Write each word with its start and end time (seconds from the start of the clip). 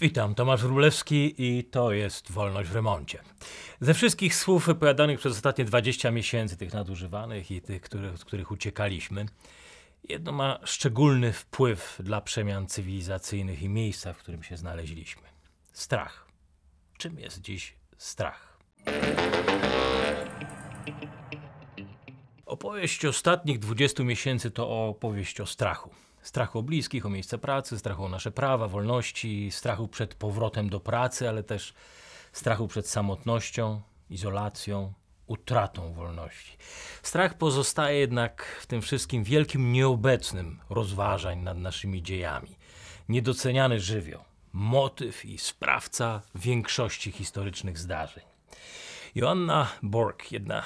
Witam, 0.00 0.34
Tomasz 0.34 0.62
Wróblewski 0.62 1.34
i 1.38 1.64
to 1.64 1.92
jest 1.92 2.32
Wolność 2.32 2.70
w 2.70 2.74
remoncie. 2.74 3.22
Ze 3.80 3.94
wszystkich 3.94 4.34
słów 4.34 4.66
wypowiadanych 4.66 5.18
przez 5.18 5.32
ostatnie 5.32 5.64
20 5.64 6.10
miesięcy, 6.10 6.56
tych 6.56 6.72
nadużywanych 6.72 7.50
i 7.50 7.60
tych, 7.60 7.82
które, 7.82 8.16
z 8.16 8.24
których 8.24 8.50
uciekaliśmy, 8.50 9.26
jedno 10.08 10.32
ma 10.32 10.58
szczególny 10.64 11.32
wpływ 11.32 12.00
dla 12.04 12.20
przemian 12.20 12.66
cywilizacyjnych 12.66 13.62
i 13.62 13.68
miejsca, 13.68 14.12
w 14.12 14.18
którym 14.18 14.42
się 14.42 14.56
znaleźliśmy. 14.56 15.22
Strach. 15.72 16.26
Czym 16.98 17.18
jest 17.18 17.40
dziś 17.40 17.74
strach? 17.96 18.58
Opowieść 22.46 23.04
ostatnich 23.04 23.58
20 23.58 24.04
miesięcy 24.04 24.50
to 24.50 24.88
opowieść 24.88 25.40
o 25.40 25.46
strachu. 25.46 25.90
Strachu 26.22 26.58
o 26.58 26.62
bliskich, 26.62 27.06
o 27.06 27.10
miejsce 27.10 27.38
pracy, 27.38 27.78
strachu 27.78 28.04
o 28.04 28.08
nasze 28.08 28.30
prawa, 28.30 28.68
wolności, 28.68 29.50
strachu 29.50 29.88
przed 29.88 30.14
powrotem 30.14 30.68
do 30.68 30.80
pracy, 30.80 31.28
ale 31.28 31.42
też 31.42 31.74
strachu 32.32 32.68
przed 32.68 32.88
samotnością, 32.88 33.80
izolacją, 34.10 34.92
utratą 35.26 35.92
wolności. 35.92 36.56
Strach 37.02 37.38
pozostaje 37.38 37.98
jednak 37.98 38.44
w 38.60 38.66
tym 38.66 38.82
wszystkim 38.82 39.24
wielkim 39.24 39.72
nieobecnym 39.72 40.60
rozważań 40.70 41.38
nad 41.38 41.58
naszymi 41.58 42.02
dziejami. 42.02 42.56
Niedoceniany 43.08 43.80
żywioł, 43.80 44.24
motyw 44.52 45.24
i 45.24 45.38
sprawca 45.38 46.22
większości 46.34 47.12
historycznych 47.12 47.78
zdarzeń. 47.78 48.24
Joanna 49.14 49.68
Borg, 49.82 50.32
jedna 50.32 50.62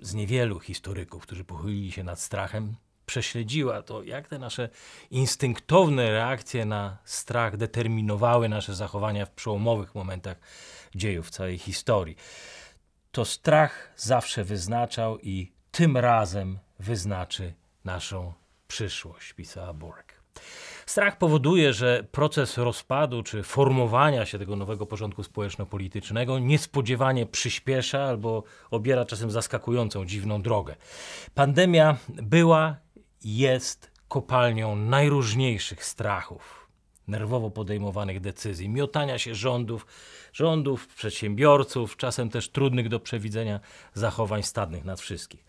z 0.00 0.14
niewielu 0.14 0.60
historyków, 0.60 1.22
którzy 1.22 1.44
pochylili 1.44 1.92
się 1.92 2.04
nad 2.04 2.20
strachem, 2.20 2.76
prześledziła 3.06 3.82
to, 3.82 4.02
jak 4.02 4.28
te 4.28 4.38
nasze 4.38 4.68
instynktowne 5.10 6.10
reakcje 6.10 6.64
na 6.64 6.98
strach 7.04 7.56
determinowały 7.56 8.48
nasze 8.48 8.74
zachowania 8.74 9.26
w 9.26 9.30
przełomowych 9.30 9.94
momentach 9.94 10.36
dziejów 10.94 11.30
całej 11.30 11.58
historii. 11.58 12.16
To 13.12 13.24
strach 13.24 13.92
zawsze 13.96 14.44
wyznaczał 14.44 15.18
i 15.18 15.52
tym 15.70 15.96
razem 15.96 16.58
wyznaczy 16.78 17.54
naszą 17.84 18.32
przyszłość, 18.68 19.32
pisała 19.32 19.72
Borg. 19.72 20.16
Strach 20.86 21.18
powoduje, 21.18 21.72
że 21.72 22.04
proces 22.12 22.58
rozpadu 22.58 23.22
czy 23.22 23.42
formowania 23.42 24.26
się 24.26 24.38
tego 24.38 24.56
nowego 24.56 24.86
porządku 24.86 25.22
społeczno-politycznego 25.22 26.38
niespodziewanie 26.38 27.26
przyspiesza 27.26 28.02
albo 28.02 28.42
obiera 28.70 29.04
czasem 29.04 29.30
zaskakującą, 29.30 30.06
dziwną 30.06 30.42
drogę. 30.42 30.76
Pandemia 31.34 31.96
była 32.08 32.76
jest 33.24 33.90
kopalnią 34.08 34.76
najróżniejszych 34.76 35.84
strachów, 35.84 36.68
nerwowo 37.08 37.50
podejmowanych 37.50 38.20
decyzji, 38.20 38.68
miotania 38.68 39.18
się 39.18 39.34
rządów, 39.34 39.86
rządów, 40.32 40.86
przedsiębiorców, 40.86 41.96
czasem 41.96 42.30
też 42.30 42.48
trudnych 42.48 42.88
do 42.88 43.00
przewidzenia 43.00 43.60
zachowań 43.94 44.42
stadnych 44.42 44.84
nad 44.84 45.00
wszystkich. 45.00 45.44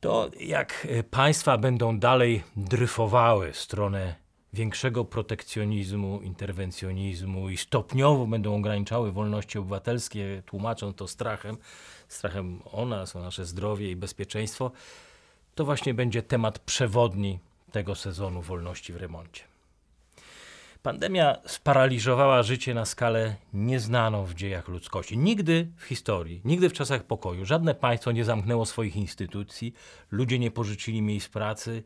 To 0.00 0.30
jak 0.40 0.88
państwa 1.10 1.58
będą 1.58 1.98
dalej 1.98 2.42
dryfowały 2.56 3.52
w 3.52 3.58
stronę 3.58 4.14
większego 4.52 5.04
protekcjonizmu, 5.04 6.20
interwencjonizmu 6.20 7.50
i 7.50 7.56
stopniowo 7.56 8.26
będą 8.26 8.56
ograniczały 8.56 9.12
wolności 9.12 9.58
obywatelskie, 9.58 10.42
tłumacząc 10.46 10.96
to 10.96 11.08
strachem, 11.08 11.56
strachem 12.08 12.60
o 12.64 12.86
nas, 12.86 13.16
o 13.16 13.20
nasze 13.20 13.44
zdrowie 13.44 13.90
i 13.90 13.96
bezpieczeństwo, 13.96 14.70
to 15.54 15.64
właśnie 15.64 15.94
będzie 15.94 16.22
temat 16.22 16.58
przewodni 16.58 17.38
tego 17.72 17.94
sezonu 17.94 18.42
wolności 18.42 18.92
w 18.92 18.96
remoncie. 18.96 19.42
Pandemia 20.82 21.36
sparaliżowała 21.46 22.42
życie 22.42 22.74
na 22.74 22.84
skalę 22.84 23.36
nieznaną 23.52 24.24
w 24.24 24.34
dziejach 24.34 24.68
ludzkości. 24.68 25.18
Nigdy 25.18 25.68
w 25.76 25.84
historii, 25.84 26.40
nigdy 26.44 26.68
w 26.68 26.72
czasach 26.72 27.04
pokoju 27.04 27.44
żadne 27.44 27.74
państwo 27.74 28.12
nie 28.12 28.24
zamknęło 28.24 28.66
swoich 28.66 28.96
instytucji, 28.96 29.74
ludzie 30.10 30.38
nie 30.38 30.50
porzucili 30.50 31.02
miejsc 31.02 31.28
pracy, 31.28 31.82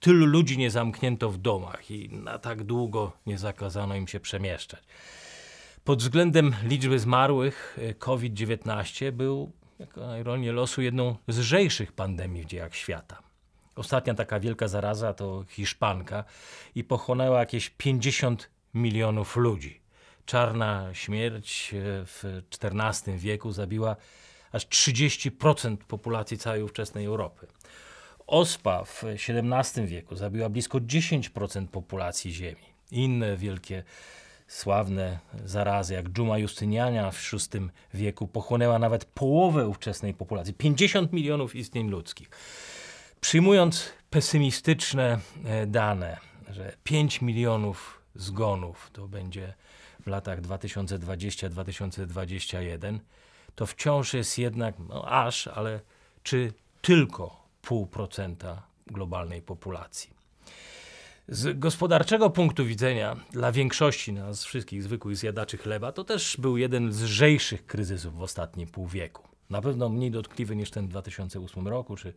tylu 0.00 0.26
ludzi 0.26 0.58
nie 0.58 0.70
zamknięto 0.70 1.30
w 1.30 1.38
domach 1.38 1.90
i 1.90 2.08
na 2.08 2.38
tak 2.38 2.64
długo 2.64 3.12
nie 3.26 3.38
zakazano 3.38 3.96
im 3.96 4.08
się 4.08 4.20
przemieszczać. 4.20 4.82
Pod 5.84 6.02
względem 6.02 6.54
liczby 6.62 6.98
zmarłych 6.98 7.78
COVID-19 7.98 9.12
był 9.12 9.52
jako 9.78 10.16
ironię 10.16 10.52
losu, 10.52 10.82
jedną 10.82 11.16
z 11.28 11.38
lżejszych 11.38 11.92
pandemii 11.92 12.42
w 12.42 12.46
dziejach 12.46 12.74
świata. 12.74 13.22
Ostatnia 13.76 14.14
taka 14.14 14.40
wielka 14.40 14.68
zaraza 14.68 15.14
to 15.14 15.44
Hiszpanka 15.48 16.24
i 16.74 16.84
pochłonęła 16.84 17.38
jakieś 17.40 17.70
50 17.70 18.50
milionów 18.74 19.36
ludzi. 19.36 19.80
Czarna 20.26 20.94
śmierć 20.94 21.74
e, 21.74 22.06
w 22.06 22.42
XIV 22.62 23.18
wieku 23.18 23.52
zabiła 23.52 23.96
aż 24.52 24.66
30% 24.66 25.76
populacji 25.76 26.38
całej 26.38 26.62
ówczesnej 26.62 27.04
Europy. 27.04 27.46
Ospa 28.26 28.84
w 28.84 29.04
XVII 29.04 29.86
wieku 29.86 30.16
zabiła 30.16 30.48
blisko 30.48 30.78
10% 30.78 31.66
populacji 31.66 32.32
Ziemi. 32.32 32.72
Inne 32.90 33.36
wielkie 33.36 33.82
sławne 34.48 35.18
zarazy, 35.44 35.94
jak 35.94 36.08
dżuma 36.08 36.38
Justyniania 36.38 37.10
w 37.10 37.30
VI 37.32 37.38
wieku 37.94 38.28
pochłonęła 38.28 38.78
nawet 38.78 39.04
połowę 39.04 39.68
ówczesnej 39.68 40.14
populacji 40.14 40.54
50 40.54 41.12
milionów 41.12 41.56
istnień 41.56 41.88
ludzkich. 41.88 42.30
Przyjmując 43.20 43.92
pesymistyczne 44.10 45.18
e, 45.44 45.66
dane, 45.66 46.16
że 46.50 46.76
5 46.84 47.22
milionów 47.22 48.00
zgonów 48.14 48.90
to 48.92 49.08
będzie 49.08 49.54
w 50.00 50.06
latach 50.06 50.42
2020-2021, 50.42 52.98
to 53.54 53.66
wciąż 53.66 54.14
jest 54.14 54.38
jednak, 54.38 54.74
no 54.88 55.04
aż, 55.04 55.46
ale 55.46 55.80
czy 56.22 56.52
tylko 56.82 57.42
pół 57.62 57.86
procenta 57.86 58.62
globalnej 58.86 59.42
populacji. 59.42 60.10
Z 61.28 61.58
gospodarczego 61.58 62.30
punktu 62.30 62.64
widzenia, 62.66 63.16
dla 63.30 63.52
większości 63.52 64.12
nas 64.12 64.44
wszystkich 64.44 64.82
zwykłych 64.82 65.16
zjadaczy 65.16 65.56
chleba, 65.58 65.92
to 65.92 66.04
też 66.04 66.36
był 66.36 66.56
jeden 66.56 66.92
z 66.92 67.02
lżejszych 67.02 67.66
kryzysów 67.66 68.14
w 68.14 68.22
ostatnim 68.22 68.68
pół 68.68 68.86
wieku. 68.86 69.28
Na 69.50 69.62
pewno 69.62 69.88
mniej 69.88 70.10
dotkliwy 70.10 70.56
niż 70.56 70.70
ten 70.70 70.86
w 70.86 70.88
2008 70.88 71.68
roku, 71.68 71.96
czy 71.96 72.12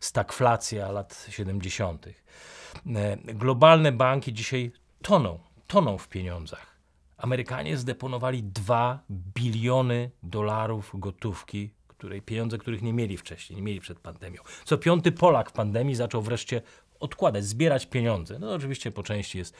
stagflacja 0.00 0.92
lat 0.92 1.26
70. 1.30 2.06
E, 2.06 3.16
globalne 3.16 3.92
banki 3.92 4.32
dzisiaj 4.32 4.72
toną, 5.02 5.38
toną 5.66 5.98
w 5.98 6.08
pieniądzach. 6.08 6.76
Amerykanie 7.16 7.76
zdeponowali 7.76 8.42
2 8.42 9.04
biliony 9.10 10.10
dolarów 10.22 10.90
gotówki, 10.94 11.70
której, 11.88 12.22
pieniądze, 12.22 12.58
których 12.58 12.82
nie 12.82 12.92
mieli 12.92 13.16
wcześniej, 13.16 13.56
nie 13.56 13.62
mieli 13.62 13.80
przed 13.80 13.98
pandemią. 13.98 14.42
Co 14.64 14.78
piąty 14.78 15.12
Polak 15.12 15.50
w 15.50 15.52
pandemii 15.52 15.94
zaczął 15.94 16.22
wreszcie 16.22 16.62
odkładać, 17.00 17.44
zbierać 17.44 17.86
pieniądze. 17.86 18.38
No 18.38 18.52
oczywiście 18.52 18.90
po 18.90 19.02
części 19.02 19.38
jest 19.38 19.56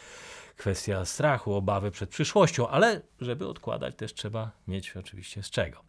kwestia 0.56 1.04
strachu, 1.04 1.54
obawy 1.54 1.90
przed 1.90 2.10
przyszłością, 2.10 2.68
ale 2.68 3.00
żeby 3.20 3.48
odkładać 3.48 3.96
też 3.96 4.14
trzeba 4.14 4.50
mieć 4.68 4.96
oczywiście 4.96 5.42
z 5.42 5.50
czego. 5.50 5.84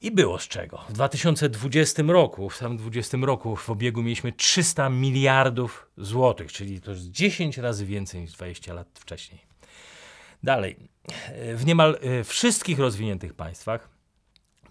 I 0.00 0.10
było 0.10 0.38
z 0.38 0.48
czego. 0.48 0.78
W 0.88 0.92
2020 0.92 2.02
roku, 2.02 2.50
w 2.50 2.56
samym 2.56 2.76
2020 2.78 3.26
roku 3.26 3.56
w 3.56 3.70
obiegu 3.70 4.02
mieliśmy 4.02 4.32
300 4.32 4.88
miliardów 4.88 5.90
złotych, 5.96 6.52
czyli 6.52 6.80
to 6.80 6.90
jest 6.90 7.10
10 7.10 7.58
razy 7.58 7.86
więcej 7.86 8.20
niż 8.20 8.32
20 8.32 8.74
lat 8.74 8.88
wcześniej. 8.94 9.40
Dalej, 10.42 10.76
w 11.54 11.66
niemal 11.66 11.98
e, 12.00 12.24
wszystkich 12.24 12.78
rozwiniętych 12.78 13.34
państwach 13.34 13.98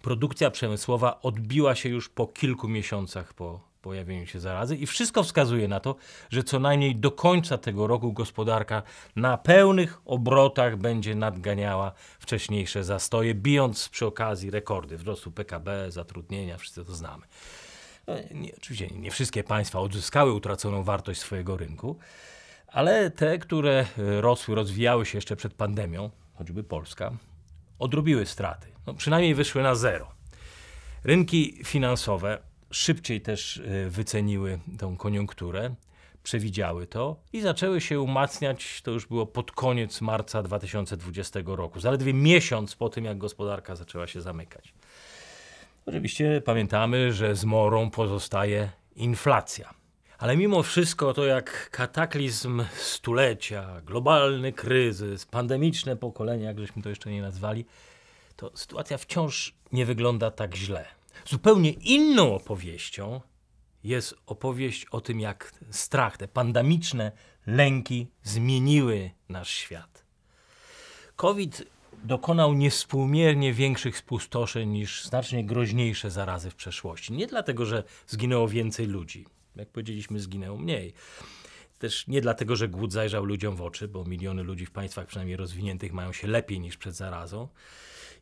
produkcja 0.01 0.51
przemysłowa 0.51 1.21
odbiła 1.21 1.75
się 1.75 1.89
już 1.89 2.09
po 2.09 2.27
kilku 2.27 2.67
miesiącach 2.67 3.33
po 3.33 3.66
pojawieniu 3.77 4.25
się 4.25 4.39
zarazy 4.39 4.75
i 4.75 4.87
wszystko 4.87 5.23
wskazuje 5.23 5.67
na 5.67 5.79
to, 5.79 5.95
że 6.29 6.43
co 6.43 6.59
najmniej 6.59 6.95
do 6.95 7.11
końca 7.11 7.57
tego 7.57 7.87
roku 7.87 8.13
gospodarka 8.13 8.83
na 9.15 9.37
pełnych 9.37 10.01
obrotach 10.05 10.77
będzie 10.77 11.15
nadganiała 11.15 11.91
wcześniejsze 12.19 12.83
zastoje, 12.83 13.35
bijąc 13.35 13.89
przy 13.89 14.05
okazji 14.05 14.51
rekordy 14.51 14.97
wzrostu 14.97 15.31
PKB, 15.31 15.91
zatrudnienia, 15.91 16.57
wszyscy 16.57 16.85
to 16.85 16.93
znamy. 16.93 17.25
No, 18.07 18.13
nie, 18.31 18.55
oczywiście 18.57 18.87
nie 18.87 19.11
wszystkie 19.11 19.43
państwa 19.43 19.79
odzyskały 19.79 20.33
utraconą 20.33 20.83
wartość 20.83 21.19
swojego 21.19 21.57
rynku, 21.57 21.97
ale 22.67 23.11
te, 23.11 23.37
które 23.37 23.85
e, 23.97 24.21
rosły, 24.21 24.55
rozwijały 24.55 25.05
się 25.05 25.17
jeszcze 25.17 25.35
przed 25.35 25.53
pandemią, 25.53 26.09
choćby 26.35 26.63
Polska, 26.63 27.11
odrobiły 27.79 28.25
straty. 28.25 28.67
No, 28.87 28.93
przynajmniej 28.93 29.35
wyszły 29.35 29.63
na 29.63 29.75
zero. 29.75 30.11
Rynki 31.03 31.59
finansowe 31.63 32.37
szybciej 32.71 33.21
też 33.21 33.57
e, 33.57 33.89
wyceniły 33.89 34.59
tą 34.77 34.97
koniunkturę, 34.97 35.75
przewidziały 36.23 36.87
to 36.87 37.15
i 37.33 37.41
zaczęły 37.41 37.81
się 37.81 38.01
umacniać. 38.01 38.81
To 38.81 38.91
już 38.91 39.05
było 39.05 39.25
pod 39.25 39.51
koniec 39.51 40.01
marca 40.01 40.43
2020 40.43 41.39
roku, 41.45 41.79
zaledwie 41.79 42.13
miesiąc 42.13 42.75
po 42.75 42.89
tym, 42.89 43.05
jak 43.05 43.17
gospodarka 43.17 43.75
zaczęła 43.75 44.07
się 44.07 44.21
zamykać. 44.21 44.73
Oczywiście 45.85 46.41
pamiętamy, 46.45 47.13
że 47.13 47.35
zmorą 47.35 47.89
pozostaje 47.89 48.69
inflacja. 48.95 49.73
Ale 50.17 50.37
mimo 50.37 50.63
wszystko 50.63 51.13
to 51.13 51.25
jak 51.25 51.69
kataklizm 51.69 52.63
stulecia, 52.75 53.81
globalny 53.85 54.53
kryzys, 54.53 55.25
pandemiczne 55.25 55.95
pokolenie, 55.95 56.45
jak 56.45 56.59
żeśmy 56.59 56.81
to 56.81 56.89
jeszcze 56.89 57.11
nie 57.11 57.21
nazwali, 57.21 57.65
to 58.35 58.51
sytuacja 58.55 58.97
wciąż 58.97 59.53
nie 59.71 59.85
wygląda 59.85 60.31
tak 60.31 60.55
źle. 60.55 60.96
Zupełnie 61.25 61.71
inną 61.71 62.35
opowieścią 62.35 63.21
jest 63.83 64.15
opowieść 64.25 64.85
o 64.85 65.01
tym, 65.01 65.19
jak 65.19 65.53
strach, 65.71 66.17
te 66.17 66.27
pandemiczne 66.27 67.11
lęki 67.47 68.07
zmieniły 68.23 69.11
nasz 69.29 69.49
świat. 69.49 70.05
COVID 71.15 71.63
dokonał 72.03 72.53
niewspółmiernie 72.53 73.53
większych 73.53 73.97
spustoszeń 73.97 74.69
niż 74.69 75.05
znacznie 75.05 75.45
groźniejsze 75.45 76.11
zarazy 76.11 76.49
w 76.49 76.55
przeszłości. 76.55 77.13
Nie 77.13 77.27
dlatego, 77.27 77.65
że 77.65 77.83
zginęło 78.07 78.47
więcej 78.47 78.87
ludzi. 78.87 79.25
Jak 79.55 79.69
powiedzieliśmy, 79.69 80.19
zginęło 80.19 80.57
mniej. 80.57 80.93
Też 81.79 82.07
nie 82.07 82.21
dlatego, 82.21 82.55
że 82.55 82.67
głód 82.67 82.93
zajrzał 82.93 83.25
ludziom 83.25 83.55
w 83.55 83.61
oczy, 83.61 83.87
bo 83.87 84.05
miliony 84.05 84.43
ludzi 84.43 84.65
w 84.65 84.71
państwach 84.71 85.07
przynajmniej 85.07 85.37
rozwiniętych 85.37 85.93
mają 85.93 86.13
się 86.13 86.27
lepiej 86.27 86.59
niż 86.59 86.77
przed 86.77 86.95
zarazą. 86.95 87.47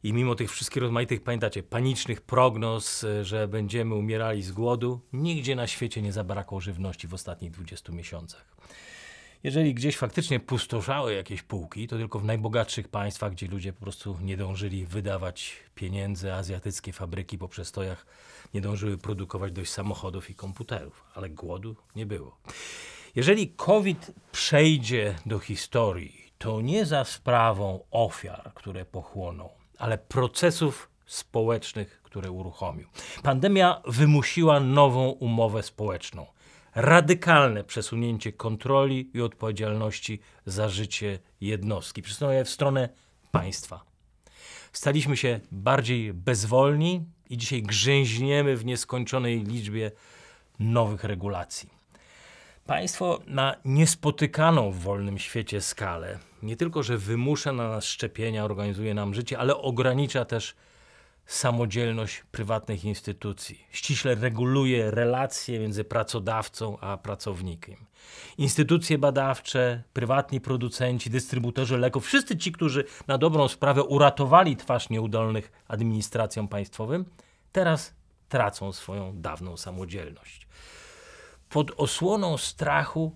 I 0.06 0.14
mimo 0.14 0.36
tych 0.36 0.52
wszystkich 0.52 0.82
rozmaitych, 0.82 1.24
pamiętacie, 1.24 1.64
panicznych 1.64 2.22
prognoz, 2.22 3.06
że 3.22 3.48
będziemy 3.48 3.96
umierali 3.96 4.44
z 4.44 4.52
głodu, 4.52 5.00
nigdzie 5.14 5.56
na 5.56 5.68
świecie 5.68 6.02
nie 6.02 6.12
zabrakło 6.12 6.62
żywności 6.62 7.08
w 7.08 7.14
ostatnich 7.14 7.52
20 7.52 7.92
miesiącach. 7.92 8.56
Jeżeli 9.44 9.74
gdzieś 9.74 9.98
faktycznie 9.98 10.40
pustoszały 10.40 11.14
jakieś 11.14 11.44
półki, 11.44 11.88
to 11.88 11.98
tylko 11.98 12.20
w 12.20 12.26
najbogatszych 12.26 12.88
państwach, 12.88 13.32
gdzie 13.32 13.48
ludzie 13.48 13.74
po 13.74 13.82
prostu 13.82 14.18
nie 14.22 14.38
dążyli 14.38 14.86
wydawać 14.86 15.54
pieniędzy, 15.76 16.34
azjatyckie 16.34 16.94
fabryki 16.94 17.38
po 17.38 17.48
przestojach 17.48 18.06
nie 18.54 18.62
dążyły 18.62 18.98
produkować 18.98 19.52
dość 19.52 19.72
samochodów 19.72 20.30
i 20.30 20.36
komputerów, 20.36 21.04
ale 21.16 21.30
głodu 21.30 21.76
nie 21.96 22.06
było. 22.06 22.38
Jeżeli 23.16 23.50
COVID 23.50 24.12
przejdzie 24.32 25.16
do 25.26 25.40
historii, 25.40 26.32
to 26.38 26.62
nie 26.62 26.86
za 26.86 27.04
sprawą 27.04 27.80
ofiar, 27.92 28.52
które 28.54 28.86
pochłoną, 28.86 29.50
ale 29.78 29.98
procesów 29.98 30.90
społecznych, 31.06 32.02
które 32.04 32.32
uruchomił. 32.32 32.88
Pandemia 33.24 33.82
wymusiła 33.86 34.60
nową 34.60 35.10
umowę 35.10 35.64
społeczną 35.64 36.26
radykalne 36.76 37.64
przesunięcie 37.64 38.34
kontroli 38.34 39.12
i 39.14 39.22
odpowiedzialności 39.22 40.20
za 40.46 40.70
życie 40.70 41.20
jednostki. 41.42 42.02
Przesunęło 42.02 42.34
je 42.34 42.46
w 42.46 42.50
stronę 42.50 42.90
państwa. 43.32 43.84
Staliśmy 44.74 45.18
się 45.18 45.40
bardziej 45.52 46.14
bezwolni 46.14 47.06
i 47.30 47.38
dzisiaj 47.38 47.62
grzęźniemy 47.62 48.58
w 48.58 48.66
nieskończonej 48.66 49.44
liczbie 49.44 49.92
nowych 50.60 51.04
regulacji. 51.04 51.75
Państwo 52.68 53.20
na 53.28 53.56
niespotykaną 53.66 54.72
w 54.72 54.80
wolnym 54.80 55.20
świecie 55.20 55.62
skalę 55.62 56.20
nie 56.44 56.56
tylko, 56.56 56.84
że 56.84 56.98
wymusza 56.98 57.52
na 57.52 57.70
nas 57.70 57.86
szczepienia, 57.86 58.46
organizuje 58.46 58.94
nam 58.94 59.14
życie, 59.14 59.40
ale 59.40 59.58
ogranicza 59.58 60.26
też 60.26 60.56
samodzielność 61.26 62.24
prywatnych 62.32 62.86
instytucji. 62.86 63.66
Ściśle 63.72 64.16
reguluje 64.16 64.92
relacje 64.92 65.60
między 65.60 65.84
pracodawcą 65.84 66.80
a 66.80 66.98
pracownikiem. 66.98 67.76
Instytucje 68.38 68.98
badawcze, 68.98 69.84
prywatni 69.94 70.42
producenci, 70.42 71.10
dystrybutorzy 71.10 71.78
leków, 71.78 72.06
wszyscy 72.06 72.38
ci, 72.38 72.52
którzy 72.52 72.84
na 73.08 73.18
dobrą 73.18 73.48
sprawę 73.48 73.84
uratowali 73.84 74.58
twarz 74.58 74.90
nieudolnych 74.90 75.52
administracjom 75.68 76.48
państwowym, 76.48 77.06
teraz 77.52 77.94
tracą 78.30 78.72
swoją 78.72 79.22
dawną 79.22 79.58
samodzielność. 79.58 80.48
Pod 81.56 81.72
osłoną 81.78 82.38
strachu 82.38 83.12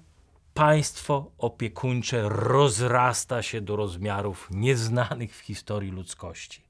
państwo 0.53 1.31
opiekuńcze 1.37 2.29
rozrasta 2.29 3.41
się 3.41 3.61
do 3.61 3.75
rozmiarów 3.75 4.47
nieznanych 4.51 5.35
w 5.35 5.39
historii 5.39 5.91
ludzkości. 5.91 6.63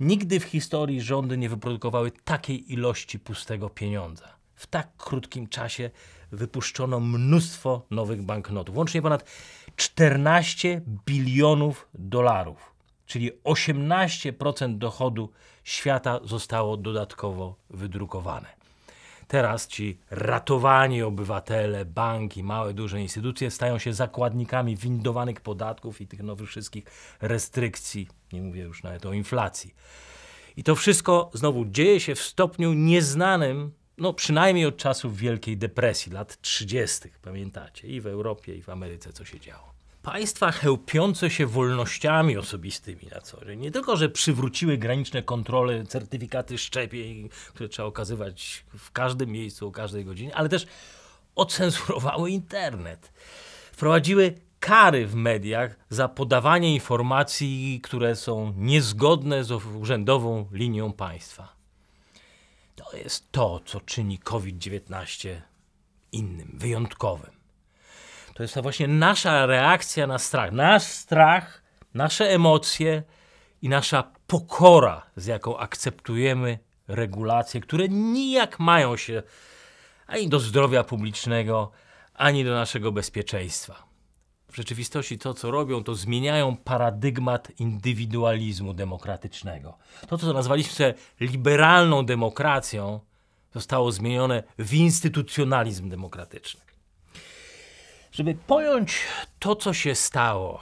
Nigdy 0.00 0.40
w 0.40 0.44
historii 0.44 1.00
rządy 1.00 1.38
nie 1.38 1.48
wyprodukowały 1.48 2.10
takiej 2.10 2.72
ilości 2.72 3.18
pustego 3.18 3.70
pieniądza. 3.70 4.28
W 4.54 4.66
tak 4.66 4.96
krótkim 4.96 5.48
czasie 5.48 5.90
wypuszczono 6.32 7.00
mnóstwo 7.00 7.86
nowych 7.90 8.22
banknotów, 8.22 8.76
łącznie 8.76 9.02
ponad 9.02 9.30
14 9.76 10.80
bilionów 11.06 11.88
dolarów, 11.94 12.74
czyli 13.06 13.32
18% 13.44 14.78
dochodu 14.78 15.30
świata 15.64 16.20
zostało 16.24 16.76
dodatkowo 16.76 17.56
wydrukowane. 17.70 18.55
Teraz 19.28 19.68
ci 19.68 19.98
ratowani 20.10 21.02
obywatele, 21.02 21.84
banki, 21.84 22.42
małe, 22.42 22.74
duże 22.74 23.00
instytucje 23.00 23.50
stają 23.50 23.78
się 23.78 23.92
zakładnikami 23.92 24.76
windowanych 24.76 25.40
podatków 25.40 26.00
i 26.00 26.06
tych 26.06 26.22
nowych 26.22 26.48
wszystkich 26.48 26.84
restrykcji. 27.20 28.08
Nie 28.32 28.42
mówię 28.42 28.62
już 28.62 28.82
nawet 28.82 29.06
o 29.06 29.12
inflacji. 29.12 29.74
I 30.56 30.62
to 30.62 30.74
wszystko 30.74 31.30
znowu 31.34 31.64
dzieje 31.64 32.00
się 32.00 32.14
w 32.14 32.20
stopniu 32.20 32.72
nieznanym, 32.72 33.72
no 33.98 34.12
przynajmniej 34.12 34.66
od 34.66 34.76
czasów 34.76 35.16
Wielkiej 35.16 35.56
Depresji, 35.56 36.12
lat 36.12 36.40
30. 36.40 37.08
Pamiętacie, 37.22 37.88
i 37.88 38.00
w 38.00 38.06
Europie, 38.06 38.54
i 38.54 38.62
w 38.62 38.68
Ameryce, 38.68 39.12
co 39.12 39.24
się 39.24 39.40
działo 39.40 39.75
państwa 40.06 40.52
chełpiące 40.52 41.30
się 41.30 41.46
wolnościami 41.46 42.36
osobistymi 42.36 43.02
na 43.14 43.20
co 43.20 43.44
dzień, 43.44 43.60
nie 43.60 43.70
tylko, 43.70 43.96
że 43.96 44.08
przywróciły 44.08 44.78
graniczne 44.78 45.22
kontrole, 45.22 45.84
certyfikaty 45.84 46.58
szczepień, 46.58 47.28
które 47.48 47.68
trzeba 47.68 47.88
okazywać 47.88 48.64
w 48.78 48.92
każdym 48.92 49.30
miejscu, 49.30 49.68
o 49.68 49.70
każdej 49.70 50.04
godzinie, 50.04 50.36
ale 50.36 50.48
też 50.48 50.66
ocenzurowały 51.34 52.30
internet. 52.30 53.12
Wprowadziły 53.72 54.34
kary 54.60 55.06
w 55.06 55.14
mediach 55.14 55.76
za 55.90 56.08
podawanie 56.08 56.74
informacji, 56.74 57.80
które 57.82 58.16
są 58.16 58.52
niezgodne 58.56 59.44
z 59.44 59.50
urzędową 59.52 60.48
linią 60.52 60.92
państwa. 60.92 61.56
To 62.76 62.96
jest 62.96 63.32
to, 63.32 63.60
co 63.64 63.80
czyni 63.80 64.18
COVID-19 64.18 65.40
innym, 66.12 66.50
wyjątkowym. 66.54 67.35
To 68.36 68.42
jest 68.42 68.54
to 68.54 68.62
właśnie 68.62 68.88
nasza 68.88 69.46
reakcja 69.46 70.06
na 70.06 70.18
strach. 70.18 70.52
Nasz 70.52 70.82
strach, 70.82 71.62
nasze 71.94 72.30
emocje 72.30 73.02
i 73.62 73.68
nasza 73.68 74.12
pokora, 74.26 75.06
z 75.16 75.26
jaką 75.26 75.58
akceptujemy 75.58 76.58
regulacje, 76.88 77.60
które 77.60 77.88
nijak 77.88 78.58
mają 78.58 78.96
się 78.96 79.22
ani 80.06 80.28
do 80.28 80.40
zdrowia 80.40 80.84
publicznego, 80.84 81.70
ani 82.14 82.44
do 82.44 82.54
naszego 82.54 82.92
bezpieczeństwa. 82.92 83.86
W 84.52 84.56
rzeczywistości 84.56 85.18
to, 85.18 85.34
co 85.34 85.50
robią, 85.50 85.84
to 85.84 85.94
zmieniają 85.94 86.56
paradygmat 86.56 87.60
indywidualizmu 87.60 88.74
demokratycznego. 88.74 89.78
To, 90.08 90.18
co 90.18 90.32
nazwaliśmy 90.32 90.94
liberalną 91.20 92.06
demokracją, 92.06 93.00
zostało 93.54 93.92
zmienione 93.92 94.42
w 94.58 94.74
instytucjonalizm 94.74 95.88
demokratyczny. 95.88 96.75
Żeby 98.16 98.34
pojąć 98.34 98.98
to, 99.38 99.56
co 99.56 99.72
się 99.72 99.94
stało 99.94 100.60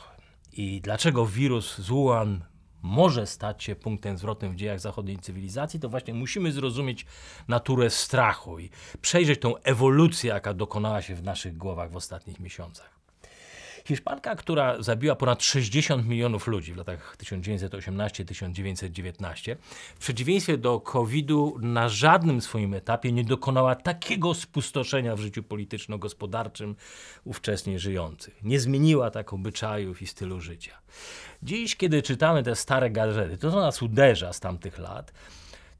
i 0.52 0.80
dlaczego 0.80 1.26
wirus 1.26 1.78
z 1.78 1.88
Wuhan 1.88 2.44
może 2.82 3.26
stać 3.26 3.64
się 3.64 3.76
punktem 3.76 4.18
zwrotnym 4.18 4.52
w 4.52 4.56
dziejach 4.56 4.80
zachodniej 4.80 5.18
cywilizacji, 5.18 5.80
to 5.80 5.88
właśnie 5.88 6.14
musimy 6.14 6.52
zrozumieć 6.52 7.06
naturę 7.48 7.90
strachu 7.90 8.58
i 8.58 8.70
przejrzeć 9.00 9.40
tą 9.40 9.56
ewolucję, 9.56 10.30
jaka 10.30 10.54
dokonała 10.54 11.02
się 11.02 11.14
w 11.14 11.22
naszych 11.22 11.56
głowach 11.56 11.90
w 11.90 11.96
ostatnich 11.96 12.40
miesiącach. 12.40 12.93
Hiszpanka, 13.88 14.36
która 14.36 14.82
zabiła 14.82 15.16
ponad 15.16 15.42
60 15.42 16.06
milionów 16.06 16.46
ludzi 16.46 16.72
w 16.72 16.76
latach 16.76 17.16
1918-1919, 17.16 19.56
w 19.94 19.98
przeciwieństwie 19.98 20.58
do 20.58 20.80
COVID-u 20.80 21.58
na 21.58 21.88
żadnym 21.88 22.40
swoim 22.40 22.74
etapie 22.74 23.12
nie 23.12 23.24
dokonała 23.24 23.74
takiego 23.74 24.34
spustoszenia 24.34 25.16
w 25.16 25.20
życiu 25.20 25.42
polityczno-gospodarczym 25.42 26.76
ówczesnie 27.24 27.78
żyjących. 27.78 28.38
Nie 28.42 28.60
zmieniła 28.60 29.10
tak 29.10 29.32
obyczajów 29.32 30.02
i 30.02 30.06
stylu 30.06 30.40
życia. 30.40 30.78
Dziś, 31.42 31.76
kiedy 31.76 32.02
czytamy 32.02 32.42
te 32.42 32.56
stare 32.56 32.90
gazety, 32.90 33.38
to 33.38 33.50
co 33.50 33.60
nas 33.60 33.82
uderza 33.82 34.32
z 34.32 34.40
tamtych 34.40 34.78
lat, 34.78 35.12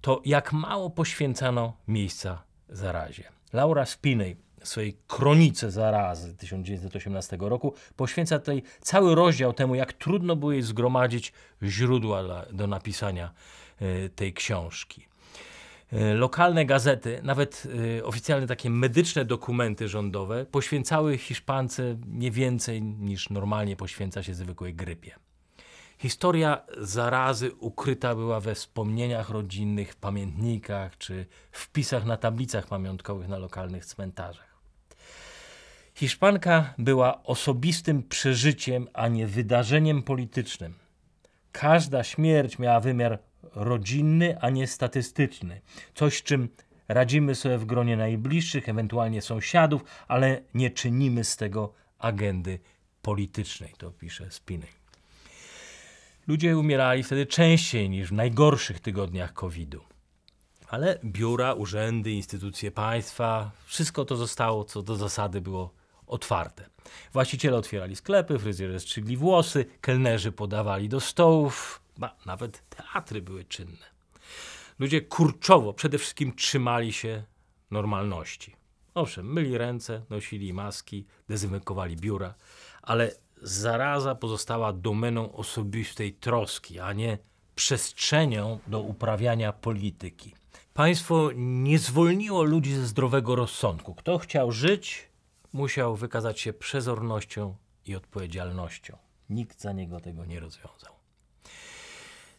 to 0.00 0.22
jak 0.24 0.52
mało 0.52 0.90
poświęcano 0.90 1.76
miejsca 1.88 2.42
zarazie. 2.68 3.24
Laura 3.52 3.86
Spinney, 3.86 4.36
swojej 4.64 4.96
kronice 5.06 5.70
zarazy 5.70 6.36
1918 6.36 7.36
roku 7.40 7.74
poświęca 7.96 8.38
tutaj 8.38 8.62
cały 8.80 9.14
rozdział 9.14 9.52
temu, 9.52 9.74
jak 9.74 9.92
trudno 9.92 10.36
było 10.36 10.52
jej 10.52 10.62
zgromadzić 10.62 11.32
źródła 11.62 12.44
do 12.52 12.66
napisania 12.66 13.32
y, 13.82 14.10
tej 14.16 14.32
książki. 14.32 15.06
Y, 15.92 16.14
lokalne 16.14 16.66
gazety, 16.66 17.20
nawet 17.22 17.62
y, 17.98 18.04
oficjalne 18.04 18.46
takie 18.46 18.70
medyczne 18.70 19.24
dokumenty 19.24 19.88
rządowe 19.88 20.46
poświęcały 20.46 21.18
Hiszpance 21.18 21.96
nie 22.06 22.30
więcej 22.30 22.82
niż 22.82 23.30
normalnie 23.30 23.76
poświęca 23.76 24.22
się 24.22 24.34
zwykłej 24.34 24.74
grypie. 24.74 25.14
Historia 25.98 26.62
zarazy 26.78 27.52
ukryta 27.54 28.14
była 28.14 28.40
we 28.40 28.54
wspomnieniach 28.54 29.30
rodzinnych, 29.30 29.94
pamiętnikach 29.94 30.98
czy 30.98 31.26
wpisach 31.52 32.04
na 32.04 32.16
tablicach 32.16 32.66
pamiątkowych 32.66 33.28
na 33.28 33.38
lokalnych 33.38 33.86
cmentarzach. 33.86 34.53
Hiszpanka 35.94 36.74
była 36.78 37.22
osobistym 37.22 38.02
przeżyciem, 38.02 38.88
a 38.92 39.08
nie 39.08 39.26
wydarzeniem 39.26 40.02
politycznym. 40.02 40.74
Każda 41.52 42.04
śmierć 42.04 42.58
miała 42.58 42.80
wymiar 42.80 43.18
rodzinny, 43.54 44.40
a 44.40 44.50
nie 44.50 44.66
statystyczny. 44.66 45.60
Coś, 45.94 46.22
czym 46.22 46.48
radzimy 46.88 47.34
sobie 47.34 47.58
w 47.58 47.64
gronie 47.64 47.96
najbliższych, 47.96 48.68
ewentualnie 48.68 49.22
sąsiadów, 49.22 49.84
ale 50.08 50.42
nie 50.54 50.70
czynimy 50.70 51.24
z 51.24 51.36
tego 51.36 51.72
agendy 51.98 52.58
politycznej, 53.02 53.74
to 53.78 53.90
pisze 53.90 54.30
Spinej. 54.30 54.70
Ludzie 56.26 56.58
umierali 56.58 57.02
wtedy 57.02 57.26
częściej 57.26 57.90
niż 57.90 58.08
w 58.08 58.12
najgorszych 58.12 58.80
tygodniach 58.80 59.32
COVID-u. 59.32 59.80
Ale 60.68 60.98
biura, 61.04 61.52
urzędy, 61.52 62.12
instytucje 62.12 62.70
państwa, 62.70 63.50
wszystko 63.66 64.04
to 64.04 64.16
zostało, 64.16 64.64
co 64.64 64.82
do 64.82 64.96
zasady 64.96 65.40
było 65.40 65.83
otwarte. 66.06 66.68
Właściciele 67.12 67.56
otwierali 67.56 67.96
sklepy, 67.96 68.38
fryzjerzy 68.38 68.80
strzygli 68.80 69.16
włosy, 69.16 69.66
kelnerzy 69.80 70.32
podawali 70.32 70.88
do 70.88 71.00
stołów, 71.00 71.80
ba, 71.98 72.16
nawet 72.26 72.62
teatry 72.68 73.22
były 73.22 73.44
czynne. 73.44 73.94
Ludzie 74.78 75.00
kurczowo 75.00 75.72
przede 75.72 75.98
wszystkim 75.98 76.34
trzymali 76.34 76.92
się 76.92 77.22
normalności. 77.70 78.56
Owszem, 78.94 79.32
myli 79.32 79.58
ręce, 79.58 80.02
nosili 80.10 80.52
maski, 80.52 81.06
dezynfekowali 81.28 81.96
biura, 81.96 82.34
ale 82.82 83.10
zaraza 83.42 84.14
pozostała 84.14 84.72
domeną 84.72 85.32
osobistej 85.32 86.12
troski, 86.12 86.80
a 86.80 86.92
nie 86.92 87.18
przestrzenią 87.54 88.58
do 88.66 88.80
uprawiania 88.80 89.52
polityki. 89.52 90.34
Państwo 90.74 91.30
nie 91.36 91.78
zwolniło 91.78 92.42
ludzi 92.42 92.74
ze 92.74 92.86
zdrowego 92.86 93.34
rozsądku. 93.34 93.94
Kto 93.94 94.18
chciał 94.18 94.52
żyć, 94.52 95.08
musiał 95.54 95.96
wykazać 95.96 96.40
się 96.40 96.52
przezornością 96.52 97.56
i 97.86 97.94
odpowiedzialnością. 97.94 98.98
Nikt 99.30 99.60
za 99.60 99.72
niego 99.72 100.00
tego 100.00 100.24
nie 100.24 100.40
rozwiązał. 100.40 100.94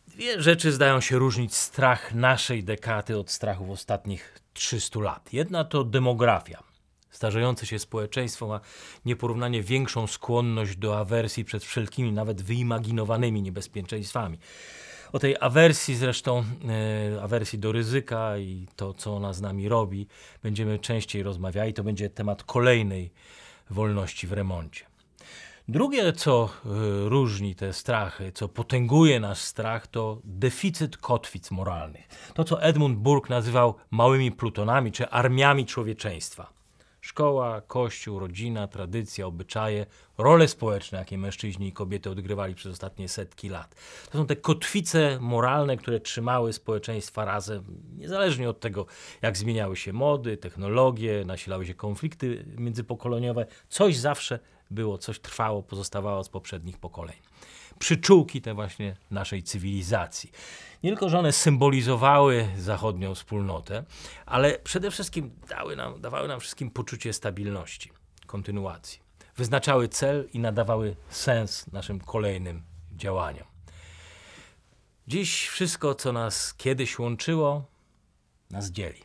Dwie 0.08 0.42
rzeczy 0.42 0.72
zdają 0.72 1.02
się 1.02 1.18
różnić 1.18 1.56
strach 1.56 2.14
naszej 2.14 2.64
dekady 2.64 3.18
od 3.18 3.32
strachów 3.32 3.70
ostatnich 3.70 4.40
300 4.54 5.00
lat. 5.00 5.34
Jedna 5.34 5.64
to 5.64 5.84
demografia. 5.84 6.64
Starzejące 7.10 7.66
się 7.66 7.80
społeczeństwo 7.80 8.48
ma 8.48 8.60
nieporównanie 9.06 9.64
większą 9.64 10.08
skłonność 10.08 10.78
do 10.78 11.00
awersji 11.00 11.46
przed 11.46 11.64
wszelkimi, 11.64 12.12
nawet 12.12 12.42
wyimaginowanymi 12.42 13.42
niebezpieczeństwami. 13.42 14.40
O 15.14 15.20
tej 15.20 15.36
awersji 15.40 15.96
zresztą, 15.96 16.44
e, 17.18 17.24
awersji 17.24 17.60
do 17.60 17.72
ryzyka 17.72 18.38
i 18.38 18.68
to, 18.76 18.94
co 18.94 19.16
ona 19.16 19.34
z 19.34 19.42
nami 19.42 19.70
robi, 19.70 20.08
będziemy 20.44 20.80
częściej 20.80 21.24
rozmawiali. 21.24 21.74
To 21.74 21.84
będzie 21.84 22.10
temat 22.10 22.44
kolejnej 22.44 23.12
wolności 23.70 24.28
w 24.28 24.32
remoncie. 24.32 24.86
Drugie, 25.68 26.14
co 26.14 26.50
y, 27.06 27.10
różni 27.10 27.56
te 27.56 27.74
strachy, 27.74 28.32
co 28.32 28.50
potęguje 28.50 29.20
nasz 29.20 29.40
strach, 29.40 29.88
to 29.88 30.22
deficyt 30.24 30.98
kotwic 30.98 31.52
moralnych. 31.52 32.08
To, 32.34 32.44
co 32.44 32.62
Edmund 32.62 32.98
Burke 32.98 33.30
nazywał 33.30 33.76
małymi 33.92 34.32
plutonami 34.32 34.92
czy 34.92 35.10
armiami 35.10 35.66
człowieczeństwa. 35.66 36.50
Szkoła, 37.06 37.62
kościół, 37.62 38.20
rodzina, 38.20 38.68
tradycja, 38.68 39.28
obyczaje, 39.28 39.86
role 40.18 40.48
społeczne, 40.48 40.98
jakie 40.98 41.18
mężczyźni 41.18 41.68
i 41.68 41.72
kobiety 41.72 42.10
odgrywali 42.10 42.56
przez 42.56 42.72
ostatnie 42.72 43.10
setki 43.10 43.50
lat. 43.50 43.76
To 44.12 44.18
są 44.18 44.28
te 44.28 44.36
kotwice 44.36 45.18
moralne, 45.22 45.78
które 45.78 46.00
trzymały 46.00 46.54
społeczeństwa 46.54 47.26
razem, 47.26 47.64
niezależnie 47.98 48.50
od 48.50 48.60
tego, 48.60 48.86
jak 49.22 49.38
zmieniały 49.38 49.76
się 49.76 49.94
mody, 49.94 50.38
technologie, 50.38 51.24
nasilały 51.26 51.66
się 51.66 51.74
konflikty 51.74 52.46
międzypokoleniowe. 52.58 53.46
Coś 53.70 53.98
zawsze 53.98 54.40
było, 54.72 54.98
coś 54.98 55.20
trwało, 55.20 55.64
pozostawało 55.64 56.24
z 56.24 56.30
poprzednich 56.30 56.78
pokoleń. 56.78 57.16
Przyczółki 57.80 58.42
te 58.42 58.54
właśnie 58.54 58.96
naszej 59.12 59.44
cywilizacji. 59.44 60.32
Nie 60.86 60.92
tylko, 60.92 61.10
że 61.10 61.20
one 61.20 61.32
symbolizowały 61.32 62.48
zachodnią 62.58 63.16
wspólnotę, 63.16 63.84
ale 64.26 64.60
przede 64.60 64.92
wszystkim 64.92 65.32
dały 65.50 65.76
nam, 65.76 66.02
dawały 66.02 66.28
nam 66.28 66.40
wszystkim 66.40 66.72
poczucie 66.72 67.14
stabilności, 67.14 67.92
kontynuacji. 68.26 69.00
Wyznaczały 69.38 69.88
cel 69.88 70.30
i 70.34 70.40
nadawały 70.40 70.96
sens 71.10 71.72
naszym 71.72 72.00
kolejnym 72.00 72.64
działaniom. 72.96 73.48
Dziś 75.08 75.48
wszystko, 75.48 75.96
co 75.96 76.12
nas 76.12 76.54
kiedyś 76.54 77.00
łączyło, 77.00 77.66
nas 78.52 78.72
dzieli. 78.72 79.02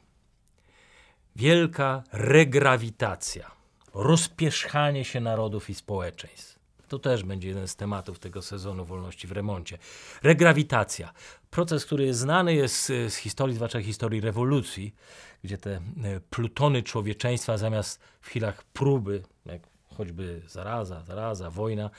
Wielka 1.36 2.02
regrawitacja 2.12 3.50
rozpierzchanie 3.94 5.04
się 5.04 5.20
narodów 5.20 5.70
i 5.70 5.74
społeczeństw. 5.74 6.59
To 6.90 6.98
też 6.98 7.24
będzie 7.24 7.48
jeden 7.48 7.68
z 7.68 7.76
tematów 7.76 8.18
tego 8.18 8.42
sezonu 8.42 8.84
Wolności 8.84 9.26
w 9.26 9.32
Remoncie. 9.32 9.78
Regrawitacja. 10.22 11.12
Proces, 11.50 11.86
który 11.86 12.14
znany 12.14 12.54
jest 12.54 12.86
z 12.86 13.14
historii, 13.14 13.54
zwłaszcza 13.54 13.80
historii 13.82 14.20
rewolucji, 14.20 14.94
gdzie 15.44 15.58
te 15.58 15.70
e, 15.70 15.80
plutony 16.30 16.82
człowieczeństwa 16.82 17.58
zamiast 17.58 18.00
w 18.20 18.26
chwilach 18.26 18.64
próby, 18.64 19.22
jak 19.46 19.62
choćby 19.96 20.42
zaraza, 20.46 21.02
zaraza, 21.04 21.50
wojna, 21.50 21.90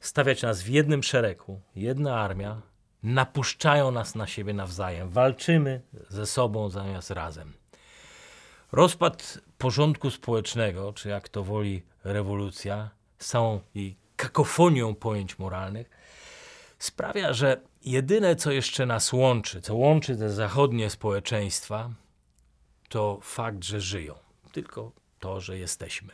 stawiać 0.00 0.42
nas 0.42 0.62
w 0.62 0.68
jednym 0.68 1.02
szeregu, 1.02 1.60
jedna 1.76 2.20
armia, 2.20 2.62
napuszczają 3.02 3.90
nas 3.90 4.14
na 4.14 4.26
siebie 4.26 4.54
nawzajem. 4.54 5.10
Walczymy 5.10 5.82
ze 6.08 6.26
sobą 6.26 6.70
zamiast 6.70 7.10
razem. 7.10 7.52
Rozpad 8.72 9.38
porządku 9.58 10.10
społecznego, 10.10 10.92
czy 10.92 11.08
jak 11.08 11.28
to 11.28 11.44
woli 11.44 11.82
rewolucja, 12.04 12.90
całą 13.18 13.60
jej 13.74 14.05
kakofonią 14.16 14.94
pojęć 14.94 15.38
moralnych, 15.38 15.90
sprawia, 16.78 17.32
że 17.32 17.60
jedyne, 17.84 18.36
co 18.36 18.50
jeszcze 18.50 18.86
nas 18.86 19.12
łączy, 19.12 19.60
co 19.60 19.74
łączy 19.74 20.16
te 20.16 20.30
zachodnie 20.30 20.90
społeczeństwa, 20.90 21.90
to 22.88 23.18
fakt, 23.22 23.64
że 23.64 23.80
żyją. 23.80 24.14
Tylko 24.52 24.92
to, 25.20 25.40
że 25.40 25.58
jesteśmy. 25.58 26.12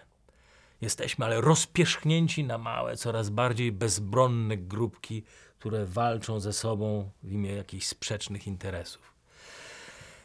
Jesteśmy, 0.81 1.25
ale 1.25 1.41
rozpierzchnięci 1.41 2.45
na 2.45 2.59
małe, 2.59 2.97
coraz 2.97 3.31
bardziej 3.31 3.73
bezbronne 3.73 4.57
grupki, 4.57 5.25
które 5.59 5.87
walczą 5.87 6.41
ze 6.41 6.53
sobą 6.53 7.11
w 7.23 7.33
imię 7.33 7.53
jakichś 7.53 7.87
sprzecznych 7.87 8.47
interesów 8.47 9.13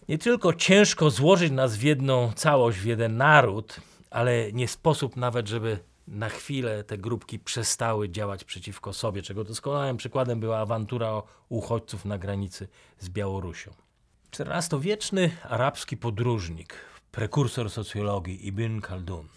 nie 0.10 0.18
tylko 0.18 0.54
ciężko 0.54 1.10
złożyć 1.10 1.52
nas 1.52 1.76
w 1.76 1.82
jedną 1.82 2.32
całość, 2.34 2.80
w 2.80 2.86
jeden 2.86 3.18
naród, 3.18 3.80
ale 4.10 4.52
nie 4.52 4.68
sposób 4.68 5.16
nawet, 5.16 5.48
żeby 5.48 5.80
na 6.08 6.30
chwilę 6.30 6.84
te 6.84 6.98
grupki 6.98 7.40
przestały 7.40 8.10
działać 8.10 8.44
przeciwko 8.44 8.94
sobie, 8.94 9.22
czego 9.22 9.44
doskonałym 9.44 9.98
przykładem 9.98 10.40
była 10.40 10.60
awantura 10.60 11.22
uchodźców 11.50 12.06
na 12.06 12.18
granicy 12.18 12.68
z 13.00 13.10
Białorusią. 13.10 13.72
XIV-wieczny 14.40 15.32
arabski 15.44 15.98
podróżnik, 15.98 16.76
prekursor 17.12 17.70
socjologii 17.70 18.48
Ibn 18.48 18.82
Khaldun, 18.82 19.28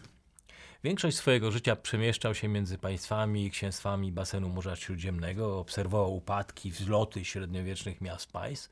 Większość 0.85 1.17
swojego 1.17 1.51
życia 1.51 1.77
przemieszczał 1.77 2.35
się 2.35 2.49
między 2.49 2.79
państwami 2.79 3.47
i 3.47 3.51
księstwami 3.51 4.13
basenu 4.13 4.49
Morza 4.49 4.77
Śródziemnego, 4.77 5.59
obserwował 5.59 6.15
upadki, 6.15 6.71
wzloty 6.71 7.25
średniowiecznych 7.25 8.01
miast 8.01 8.33
państw 8.33 8.71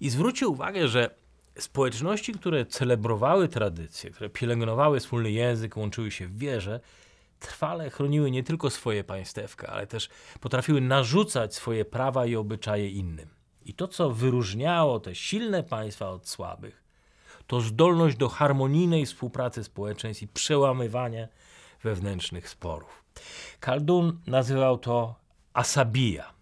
i 0.00 0.10
zwrócił 0.10 0.52
uwagę, 0.52 0.88
że 0.88 1.14
społeczności, 1.58 2.32
które 2.32 2.66
celebrowały 2.66 3.48
tradycje, 3.48 4.10
które 4.10 4.30
pielęgnowały 4.30 5.00
wspólny 5.00 5.30
język, 5.30 5.76
łączyły 5.76 6.10
się 6.10 6.26
w 6.26 6.38
wierze, 6.38 6.80
trwale 7.40 7.90
chroniły 7.90 8.30
nie 8.30 8.42
tylko 8.42 8.70
swoje 8.70 9.04
państewka, 9.04 9.66
ale 9.66 9.86
też 9.86 10.08
potrafiły 10.40 10.80
narzucać 10.80 11.54
swoje 11.54 11.84
prawa 11.84 12.26
i 12.26 12.36
obyczaje 12.36 12.88
innym. 12.88 13.28
I 13.64 13.74
to, 13.74 13.88
co 13.88 14.10
wyróżniało 14.10 15.00
te 15.00 15.14
silne 15.14 15.62
państwa 15.62 16.10
od 16.10 16.28
słabych, 16.28 16.82
to 17.46 17.60
zdolność 17.60 18.16
do 18.16 18.28
harmonijnej 18.28 19.06
współpracy 19.06 19.64
społeczeństw 19.64 20.22
i 20.22 20.28
przełamywania 20.28 21.28
wewnętrznych 21.82 22.48
sporów. 22.48 23.04
Kaldun 23.60 24.20
nazywał 24.26 24.78
to 24.78 25.14
asabija. 25.52 26.32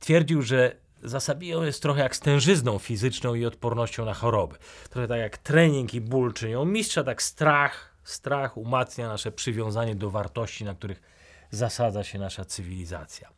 Twierdził, 0.00 0.42
że 0.42 0.76
zasabiją 1.02 1.62
jest 1.62 1.82
trochę 1.82 2.02
jak 2.02 2.16
stężyzną 2.16 2.78
fizyczną 2.78 3.34
i 3.34 3.44
odpornością 3.44 4.04
na 4.04 4.14
choroby. 4.14 4.56
Trochę 4.90 5.08
tak 5.08 5.18
jak 5.18 5.38
trening 5.38 5.94
i 5.94 6.00
ból 6.00 6.32
czynią 6.32 6.64
mistrza, 6.64 7.04
tak 7.04 7.22
strach, 7.22 7.91
strach 8.04 8.56
umacnia 8.56 9.08
nasze 9.08 9.32
przywiązanie 9.32 9.94
do 9.94 10.10
wartości, 10.10 10.64
na 10.64 10.74
których 10.74 11.02
zasadza 11.50 12.04
się 12.04 12.18
nasza 12.18 12.44
cywilizacja. 12.44 13.28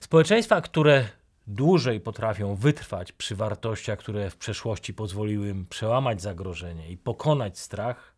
Społeczeństwa, 0.00 0.60
które 0.60 1.08
dłużej 1.46 2.00
potrafią 2.00 2.54
wytrwać 2.54 3.12
przy 3.12 3.36
wartościach, 3.36 3.98
które 3.98 4.30
w 4.30 4.36
przeszłości 4.36 4.94
pozwoliły 4.94 5.48
im 5.48 5.66
przełamać 5.66 6.22
zagrożenie 6.22 6.90
i 6.90 6.96
pokonać 6.96 7.58
strach, 7.58 8.14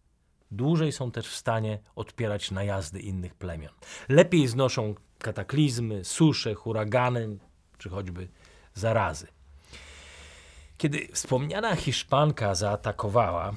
dłużej 0.50 0.92
są 0.92 1.10
też 1.10 1.28
w 1.28 1.36
stanie 1.36 1.78
odpierać 1.96 2.50
najazdy 2.50 3.00
innych 3.00 3.34
plemion. 3.34 3.72
Lepiej 4.08 4.48
znoszą 4.48 4.94
kataklizmy, 5.18 6.04
susze, 6.04 6.54
huragany 6.54 7.38
czy 7.78 7.90
choćby 7.90 8.28
zarazy. 8.74 9.26
Kiedy 10.78 11.08
wspomniana 11.12 11.76
Hiszpanka 11.76 12.54
zaatakowała, 12.54 13.52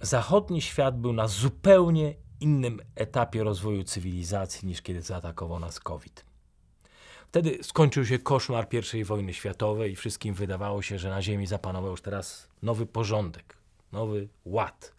zachodni 0.00 0.62
świat 0.62 1.00
był 1.00 1.12
na 1.12 1.28
zupełnie 1.28 2.14
innym 2.40 2.80
etapie 2.94 3.44
rozwoju 3.44 3.84
cywilizacji 3.84 4.68
niż 4.68 4.82
kiedy 4.82 5.02
zaatakował 5.02 5.60
nas 5.60 5.80
COVID. 5.80 6.24
Wtedy 7.28 7.58
skończył 7.62 8.06
się 8.06 8.18
koszmar 8.18 8.66
I 8.94 9.04
wojny 9.04 9.34
światowej 9.34 9.92
i 9.92 9.96
wszystkim 9.96 10.34
wydawało 10.34 10.82
się, 10.82 10.98
że 10.98 11.10
na 11.10 11.22
Ziemi 11.22 11.46
zapanował 11.46 11.90
już 11.90 12.02
teraz 12.02 12.48
nowy 12.62 12.86
porządek, 12.86 13.56
nowy 13.92 14.28
ład. 14.44 14.98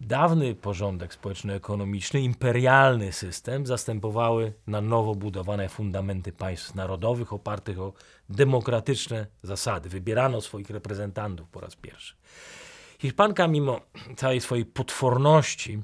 Dawny 0.00 0.54
porządek 0.54 1.14
społeczno-ekonomiczny, 1.14 2.20
imperialny 2.20 3.12
system 3.12 3.66
zastępowały 3.66 4.52
na 4.66 4.80
nowo 4.80 5.14
budowane 5.14 5.68
fundamenty 5.68 6.32
państw 6.32 6.74
narodowych 6.74 7.32
opartych 7.32 7.80
o 7.80 7.92
demokratyczne 8.28 9.26
zasady. 9.42 9.88
Wybierano 9.88 10.40
swoich 10.40 10.70
reprezentantów 10.70 11.48
po 11.48 11.60
raz 11.60 11.76
pierwszy. 11.76 12.14
Hiszpanka, 13.00 13.48
mimo 13.48 13.80
całej 14.16 14.40
swojej 14.40 14.64
potworności, 14.64 15.82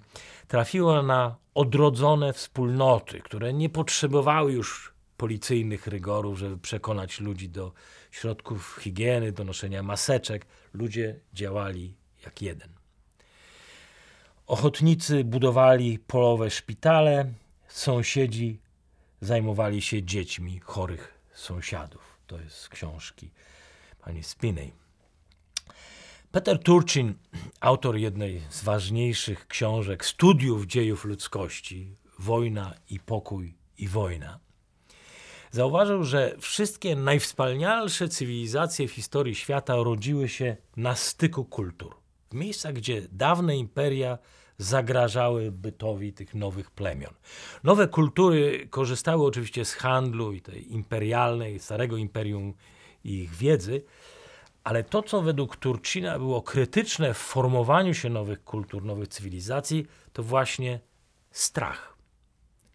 trafiła 0.48 1.02
na 1.02 1.36
odrodzone 1.54 2.32
wspólnoty, 2.32 3.20
które 3.20 3.52
nie 3.52 3.68
potrzebowały 3.68 4.52
już 4.52 4.94
policyjnych 5.16 5.86
rygorów, 5.86 6.38
żeby 6.38 6.58
przekonać 6.58 7.20
ludzi 7.20 7.48
do 7.48 7.72
środków 8.10 8.78
higieny, 8.80 9.32
do 9.32 9.44
noszenia 9.44 9.82
maseczek. 9.82 10.46
Ludzie 10.72 11.20
działali 11.32 11.94
jak 12.24 12.42
jeden. 12.42 12.68
Ochotnicy 14.46 15.24
budowali 15.24 15.98
polowe 15.98 16.50
szpitale, 16.50 17.32
sąsiedzi 17.68 18.60
zajmowali 19.20 19.82
się 19.82 20.02
dziećmi 20.02 20.60
chorych 20.60 21.14
sąsiadów. 21.32 22.18
To 22.26 22.40
jest 22.40 22.56
z 22.56 22.68
książki 22.68 23.30
pani 24.04 24.22
Spinej. 24.22 24.72
Peter 26.34 26.58
Turchin, 26.58 27.14
autor 27.60 27.96
jednej 27.96 28.42
z 28.50 28.64
ważniejszych 28.64 29.46
książek 29.46 30.04
studiów 30.04 30.66
dziejów 30.66 31.04
ludzkości, 31.04 31.96
Wojna 32.18 32.74
i 32.90 33.00
pokój 33.00 33.54
i 33.78 33.88
wojna, 33.88 34.40
zauważył, 35.50 36.04
że 36.04 36.36
wszystkie 36.40 36.96
najwspanialsze 36.96 38.08
cywilizacje 38.08 38.88
w 38.88 38.92
historii 38.92 39.34
świata 39.34 39.74
rodziły 39.76 40.28
się 40.28 40.56
na 40.76 40.94
styku 40.94 41.44
kultur. 41.44 41.96
W 42.30 42.34
miejscach, 42.34 42.72
gdzie 42.72 43.02
dawne 43.12 43.56
imperia 43.56 44.18
zagrażały 44.58 45.52
bytowi 45.52 46.12
tych 46.12 46.34
nowych 46.34 46.70
plemion. 46.70 47.14
Nowe 47.64 47.88
kultury 47.88 48.68
korzystały 48.70 49.26
oczywiście 49.26 49.64
z 49.64 49.74
handlu 49.74 50.32
i 50.32 50.40
tej 50.40 50.72
imperialnej, 50.72 51.58
starego 51.58 51.96
imperium 51.96 52.54
i 53.04 53.18
ich 53.18 53.34
wiedzy, 53.34 53.84
ale 54.64 54.84
to, 54.84 55.02
co 55.02 55.22
według 55.22 55.56
Turcina 55.56 56.18
było 56.18 56.42
krytyczne 56.42 57.14
w 57.14 57.18
formowaniu 57.18 57.94
się 57.94 58.10
nowych 58.10 58.44
kultur, 58.44 58.84
nowych 58.84 59.08
cywilizacji, 59.08 59.86
to 60.12 60.22
właśnie 60.22 60.80
strach. 61.30 61.94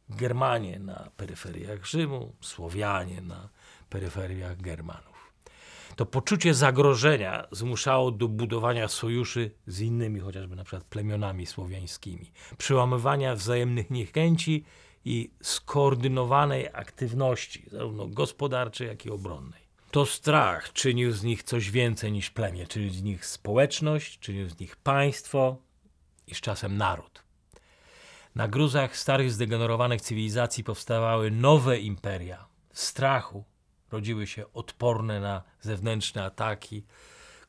Germanie 0.09 0.79
na 0.79 1.09
peryferiach 1.17 1.85
Rzymu, 1.85 2.35
Słowianie 2.41 3.21
na 3.21 3.49
peryferiach 3.89 4.61
Germanów. 4.61 5.33
To 5.95 6.05
poczucie 6.05 6.53
zagrożenia 6.53 7.47
zmuszało 7.51 8.11
do 8.11 8.27
budowania 8.27 8.87
sojuszy 8.87 9.51
z 9.67 9.79
innymi, 9.79 10.19
chociażby 10.19 10.55
na 10.55 10.63
przykład 10.63 10.83
plemionami 10.83 11.45
słowiańskimi, 11.45 12.31
przełamywania 12.57 13.35
wzajemnych 13.35 13.89
niechęci 13.89 14.65
i 15.05 15.31
skoordynowanej 15.41 16.67
aktywności, 16.73 17.65
zarówno 17.71 18.07
gospodarczej, 18.07 18.87
jak 18.87 19.05
i 19.05 19.09
obronnej. 19.09 19.58
To 19.91 20.05
strach 20.05 20.73
czynił 20.73 21.11
z 21.11 21.23
nich 21.23 21.43
coś 21.43 21.71
więcej 21.71 22.11
niż 22.11 22.29
plemię, 22.29 22.67
czynił 22.67 22.89
z 22.89 23.01
nich 23.01 23.25
społeczność, 23.25 24.19
czynił 24.19 24.49
z 24.49 24.59
nich 24.59 24.75
państwo 24.75 25.57
i 26.27 26.35
z 26.35 26.41
czasem 26.41 26.77
naród. 26.77 27.23
Na 28.35 28.47
gruzach 28.47 28.97
starych, 28.97 29.31
zdegenerowanych 29.31 30.01
cywilizacji 30.01 30.63
powstawały 30.63 31.31
nowe 31.31 31.79
imperia. 31.79 32.47
W 32.73 32.79
strachu 32.79 33.43
rodziły 33.91 34.27
się 34.27 34.53
odporne 34.53 35.19
na 35.19 35.43
zewnętrzne 35.61 36.23
ataki, 36.23 36.85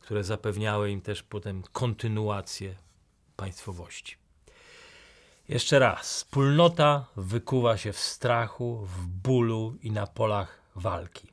które 0.00 0.24
zapewniały 0.24 0.90
im 0.90 1.00
też 1.00 1.22
potem 1.22 1.62
kontynuację 1.72 2.74
państwowości. 3.36 4.16
Jeszcze 5.48 5.78
raz, 5.78 6.06
wspólnota 6.06 7.06
wykuwa 7.16 7.76
się 7.76 7.92
w 7.92 7.98
strachu, 7.98 8.86
w 8.86 9.06
bólu 9.06 9.76
i 9.82 9.90
na 9.90 10.06
polach 10.06 10.60
walki. 10.76 11.29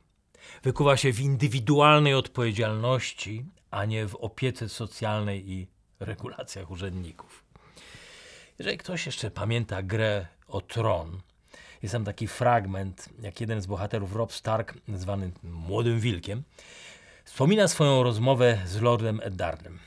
Wykuwa 0.62 0.96
się 0.96 1.12
w 1.12 1.20
indywidualnej 1.20 2.14
odpowiedzialności, 2.14 3.44
a 3.70 3.84
nie 3.84 4.06
w 4.06 4.16
opiece 4.16 4.68
socjalnej 4.68 5.50
i 5.50 5.66
regulacjach 6.00 6.70
urzędników. 6.70 7.44
Jeżeli 8.58 8.78
ktoś 8.78 9.06
jeszcze 9.06 9.30
pamięta 9.30 9.82
grę 9.82 10.26
o 10.48 10.60
tron, 10.60 11.20
jest 11.82 11.92
tam 11.92 12.04
taki 12.04 12.28
fragment, 12.28 13.08
jak 13.22 13.40
jeden 13.40 13.62
z 13.62 13.66
bohaterów, 13.66 14.16
Rob 14.16 14.32
Stark, 14.32 14.74
zwany 14.94 15.30
Młodym 15.42 16.00
Wilkiem, 16.00 16.42
wspomina 17.24 17.68
swoją 17.68 18.02
rozmowę 18.02 18.58
z 18.66 18.80
Lordem 18.80 19.20
Eddardem. 19.22 19.78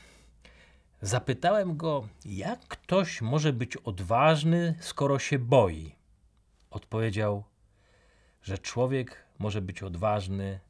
Zapytałem 1.02 1.76
go, 1.76 2.08
jak 2.24 2.60
ktoś 2.68 3.20
może 3.20 3.52
być 3.52 3.76
odważny, 3.76 4.74
skoro 4.80 5.18
się 5.18 5.38
boi. 5.38 5.94
Odpowiedział, 6.70 7.44
że 8.42 8.58
człowiek 8.58 9.24
może 9.38 9.62
być 9.62 9.82
odważny 9.82 10.60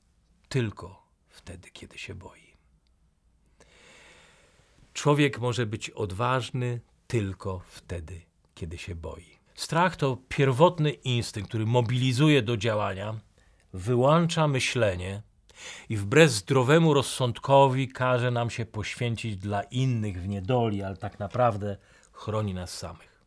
tylko 0.49 1.07
wtedy, 1.29 1.71
kiedy 1.71 1.99
się 1.99 2.15
boi. 2.15 2.53
Człowiek 4.93 5.39
może 5.39 5.67
być 5.67 5.91
odważny 5.91 6.81
tylko 7.07 7.61
wtedy, 7.69 8.21
kiedy 8.55 8.79
się 8.79 8.95
boi. 8.95 9.39
Strach 9.55 9.97
to 9.97 10.19
pierwotny 10.29 10.91
instynkt, 10.91 11.49
który 11.49 11.67
mobilizuje 11.67 12.43
do 12.43 12.57
działania, 12.57 13.21
wyłącza 13.73 14.49
myślenie 14.49 15.23
i 15.89 15.97
wbrew 15.97 16.31
zdrowemu 16.31 16.95
rozsądkowi 16.95 17.89
każe 17.89 18.31
nam 18.31 18.51
się 18.51 18.67
poświęcić 18.67 19.37
dla 19.37 19.63
innych 19.63 20.23
w 20.23 20.29
niedoli, 20.29 20.83
ale 20.83 20.97
tak 20.97 21.19
naprawdę 21.19 21.77
chroni 22.13 22.55
nas 22.55 22.79
samych. 22.79 23.23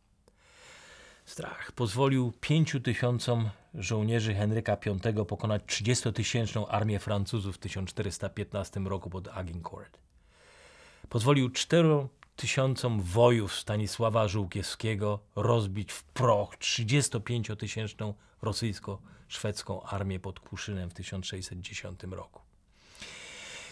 Strach 1.24 1.72
pozwolił 1.72 2.32
pięciu 2.40 2.80
tysiącom 2.80 3.50
żołnierzy 3.76 4.34
Henryka 4.34 4.76
V 5.04 5.24
pokonać 5.24 5.62
30-tysięczną 5.62 6.66
armię 6.68 6.98
Francuzów 6.98 7.56
w 7.56 7.58
1415 7.58 8.80
roku 8.80 9.10
pod 9.10 9.28
Agincourt. 9.28 9.98
Pozwolił 11.08 11.50
czterom 11.50 12.08
tysiącom 12.36 13.00
wojów 13.02 13.54
Stanisława 13.54 14.28
Żółkiewskiego 14.28 15.20
rozbić 15.36 15.92
w 15.92 16.04
proch 16.04 16.56
35-tysięczną 16.56 18.14
rosyjsko-szwedzką 18.42 19.82
armię 19.82 20.20
pod 20.20 20.40
Kłuszynem 20.40 20.90
w 20.90 20.94
1610 20.94 22.00
roku. 22.10 22.40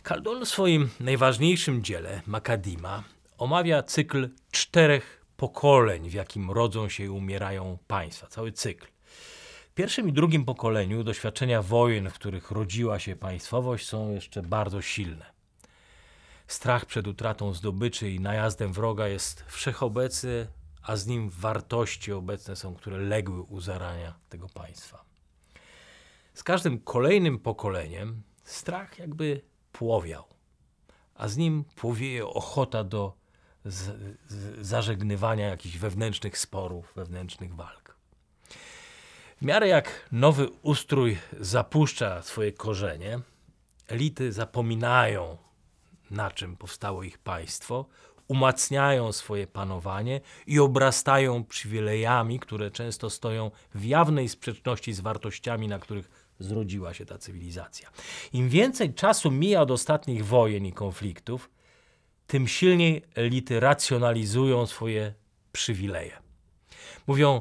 Kaldon 0.02 0.44
w 0.44 0.48
swoim 0.48 0.90
najważniejszym 1.00 1.84
dziele, 1.84 2.22
Makadima, 2.26 3.04
omawia 3.38 3.82
cykl 3.82 4.28
czterech 4.50 5.24
pokoleń, 5.36 6.10
w 6.10 6.12
jakim 6.12 6.50
rodzą 6.50 6.88
się 6.88 7.04
i 7.04 7.08
umierają 7.08 7.78
państwa, 7.86 8.26
cały 8.26 8.52
cykl. 8.52 8.93
Pierwszym 9.74 10.08
i 10.08 10.12
drugim 10.12 10.44
pokoleniu 10.44 11.04
doświadczenia 11.04 11.62
wojen, 11.62 12.10
w 12.10 12.14
których 12.14 12.50
rodziła 12.50 12.98
się 12.98 13.16
państwowość, 13.16 13.86
są 13.86 14.12
jeszcze 14.12 14.42
bardzo 14.42 14.82
silne. 14.82 15.26
Strach 16.46 16.86
przed 16.86 17.06
utratą 17.06 17.52
zdobyczy 17.52 18.10
i 18.10 18.20
najazdem 18.20 18.72
wroga 18.72 19.08
jest 19.08 19.44
wszechobecny, 19.46 20.46
a 20.82 20.96
z 20.96 21.06
nim 21.06 21.30
wartości 21.30 22.12
obecne 22.12 22.56
są, 22.56 22.74
które 22.74 22.98
legły 22.98 23.42
u 23.42 23.60
zarania 23.60 24.14
tego 24.28 24.48
państwa. 24.48 25.04
Z 26.34 26.42
każdym 26.42 26.80
kolejnym 26.80 27.38
pokoleniem 27.38 28.22
strach 28.44 28.98
jakby 28.98 29.40
płowiał, 29.72 30.24
a 31.14 31.28
z 31.28 31.36
nim 31.36 31.64
płowieje 31.76 32.26
ochota 32.26 32.84
do 32.84 33.16
zażegnywania 34.60 35.46
jakichś 35.46 35.76
wewnętrznych 35.76 36.38
sporów, 36.38 36.92
wewnętrznych 36.96 37.54
walk. 37.54 37.83
W 39.44 39.46
miarę 39.46 39.68
jak 39.68 40.08
nowy 40.12 40.48
ustrój 40.62 41.18
zapuszcza 41.40 42.22
swoje 42.22 42.52
korzenie, 42.52 43.20
elity 43.88 44.32
zapominają 44.32 45.36
na 46.10 46.30
czym 46.30 46.56
powstało 46.56 47.02
ich 47.02 47.18
państwo, 47.18 47.86
umacniają 48.28 49.12
swoje 49.12 49.46
panowanie 49.46 50.20
i 50.46 50.60
obrastają 50.60 51.44
przywilejami, 51.44 52.40
które 52.40 52.70
często 52.70 53.10
stoją 53.10 53.50
w 53.74 53.84
jawnej 53.84 54.28
sprzeczności 54.28 54.92
z 54.92 55.00
wartościami, 55.00 55.68
na 55.68 55.78
których 55.78 56.10
zrodziła 56.38 56.94
się 56.94 57.06
ta 57.06 57.18
cywilizacja. 57.18 57.90
Im 58.32 58.48
więcej 58.48 58.94
czasu 58.94 59.30
mija 59.30 59.60
od 59.60 59.70
ostatnich 59.70 60.26
wojen 60.26 60.66
i 60.66 60.72
konfliktów, 60.72 61.50
tym 62.26 62.48
silniej 62.48 63.02
elity 63.14 63.60
racjonalizują 63.60 64.66
swoje 64.66 65.14
przywileje. 65.52 66.16
Mówią, 67.06 67.40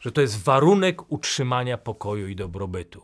że 0.00 0.12
to 0.12 0.20
jest 0.20 0.42
warunek 0.42 1.12
utrzymania 1.12 1.78
pokoju 1.78 2.28
i 2.28 2.36
dobrobytu. 2.36 3.02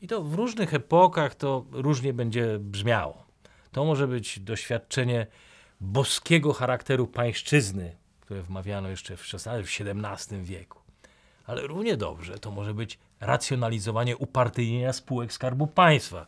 I 0.00 0.08
to 0.08 0.22
w 0.22 0.34
różnych 0.34 0.74
epokach 0.74 1.34
to 1.34 1.64
różnie 1.72 2.12
będzie 2.12 2.58
brzmiało. 2.58 3.26
To 3.72 3.84
może 3.84 4.08
być 4.08 4.40
doświadczenie 4.40 5.26
boskiego 5.80 6.52
charakteru 6.52 7.06
pańszczyzny, 7.06 7.96
które 8.20 8.42
wmawiano 8.42 8.88
jeszcze 8.88 9.16
w 9.16 9.34
XVI, 9.34 9.62
w 9.62 9.88
XVII 9.88 10.42
wieku. 10.42 10.78
Ale 11.46 11.66
równie 11.66 11.96
dobrze 11.96 12.38
to 12.38 12.50
może 12.50 12.74
być 12.74 12.98
racjonalizowanie 13.20 14.16
upartyjnienia 14.16 14.92
spółek 14.92 15.32
Skarbu 15.32 15.66
Państwa, 15.66 16.26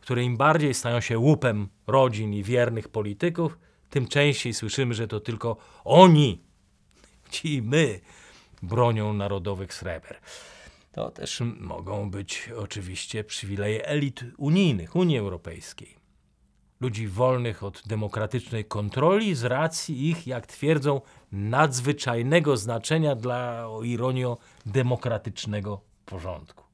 które 0.00 0.22
im 0.22 0.36
bardziej 0.36 0.74
stają 0.74 1.00
się 1.00 1.18
łupem 1.18 1.68
rodzin 1.86 2.34
i 2.34 2.42
wiernych 2.42 2.88
polityków, 2.88 3.58
tym 3.90 4.08
częściej 4.08 4.54
słyszymy, 4.54 4.94
że 4.94 5.08
to 5.08 5.20
tylko 5.20 5.56
oni, 5.84 6.42
ci 7.30 7.62
my, 7.62 8.00
bronią 8.66 9.12
narodowych 9.12 9.74
sreber. 9.74 10.20
To 10.92 11.10
też 11.10 11.42
mogą 11.60 12.10
być 12.10 12.50
oczywiście 12.56 13.24
przywileje 13.24 13.86
elit 13.86 14.24
unijnych, 14.36 14.96
Unii 14.96 15.18
Europejskiej. 15.18 15.96
Ludzi 16.80 17.08
wolnych 17.08 17.62
od 17.62 17.82
demokratycznej 17.86 18.64
kontroli 18.64 19.34
z 19.34 19.44
racji 19.44 20.08
ich, 20.08 20.26
jak 20.26 20.46
twierdzą, 20.46 21.00
nadzwyczajnego 21.32 22.56
znaczenia 22.56 23.14
dla, 23.14 23.68
o 23.68 23.82
ironio, 23.82 24.38
demokratycznego 24.66 25.80
porządku. 26.06 26.64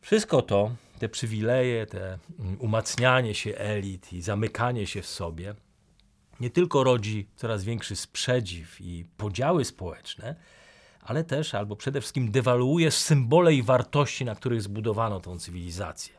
Wszystko 0.00 0.42
to, 0.42 0.70
te 0.98 1.08
przywileje, 1.08 1.86
te 1.86 2.18
umacnianie 2.58 3.34
się 3.34 3.54
elit 3.54 4.12
i 4.12 4.22
zamykanie 4.22 4.86
się 4.86 5.02
w 5.02 5.06
sobie, 5.06 5.54
nie 6.40 6.50
tylko 6.50 6.84
rodzi 6.84 7.28
coraz 7.36 7.64
większy 7.64 7.96
sprzeciw 7.96 8.80
i 8.80 9.04
podziały 9.16 9.64
społeczne, 9.64 10.34
ale 11.00 11.24
też 11.24 11.54
albo 11.54 11.76
przede 11.76 12.00
wszystkim 12.00 12.30
dewaluuje 12.30 12.90
symbole 12.90 13.54
i 13.54 13.62
wartości, 13.62 14.24
na 14.24 14.34
których 14.34 14.62
zbudowano 14.62 15.20
tą 15.20 15.38
cywilizację. 15.38 16.14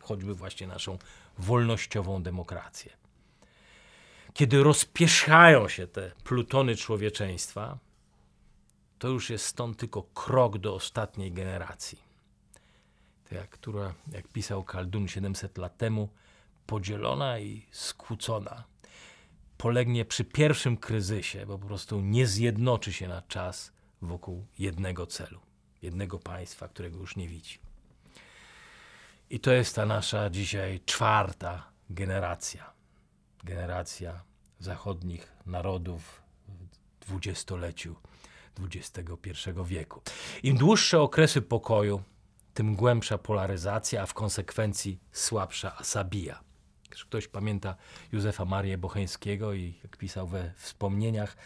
Choćby 0.00 0.34
właśnie 0.34 0.66
naszą 0.66 0.98
wolnościową 1.38 2.22
demokrację. 2.22 2.92
Kiedy 4.34 4.62
rozpieszają 4.62 5.68
się 5.68 5.86
te 5.86 6.12
plutony 6.24 6.76
człowieczeństwa, 6.76 7.78
to 8.98 9.08
już 9.08 9.30
jest 9.30 9.46
stąd 9.46 9.78
tylko 9.78 10.02
krok 10.02 10.58
do 10.58 10.74
ostatniej 10.74 11.32
generacji. 11.32 11.98
Ta, 13.30 13.46
która, 13.46 13.94
jak 14.12 14.28
pisał 14.28 14.64
Kaldun 14.64 15.08
700 15.08 15.58
lat 15.58 15.76
temu, 15.76 16.08
podzielona 16.66 17.38
i 17.38 17.66
skłócona, 17.70 18.64
polegnie 19.58 20.04
przy 20.04 20.24
pierwszym 20.24 20.76
kryzysie, 20.76 21.46
bo 21.46 21.58
po 21.58 21.66
prostu 21.66 22.00
nie 22.00 22.26
zjednoczy 22.26 22.92
się 22.92 23.08
na 23.08 23.22
czas 23.22 23.72
wokół 24.02 24.46
jednego 24.58 25.06
celu, 25.06 25.40
jednego 25.82 26.18
państwa, 26.18 26.68
którego 26.68 26.98
już 26.98 27.16
nie 27.16 27.28
widzi. 27.28 27.58
I 29.30 29.40
to 29.40 29.52
jest 29.52 29.74
ta 29.74 29.86
nasza 29.86 30.30
dzisiaj 30.30 30.80
czwarta 30.86 31.70
generacja. 31.90 32.72
Generacja 33.44 34.22
zachodnich 34.58 35.32
narodów 35.46 36.22
w 36.48 37.06
dwudziestoleciu 37.06 37.96
XXI 38.60 39.50
wieku. 39.64 40.02
Im 40.42 40.56
dłuższe 40.56 41.00
okresy 41.00 41.42
pokoju, 41.42 42.02
tym 42.54 42.76
głębsza 42.76 43.18
polaryzacja, 43.18 44.02
a 44.02 44.06
w 44.06 44.14
konsekwencji 44.14 45.00
słabsza 45.12 45.76
asabija. 45.76 46.45
Ktoś 47.04 47.28
pamięta 47.28 47.76
Józefa 48.12 48.44
Marię 48.44 48.78
Bocheńskiego 48.78 49.54
i 49.54 49.74
jak 49.82 49.96
pisał 49.96 50.26
we 50.26 50.52
wspomnieniach, 50.56 51.36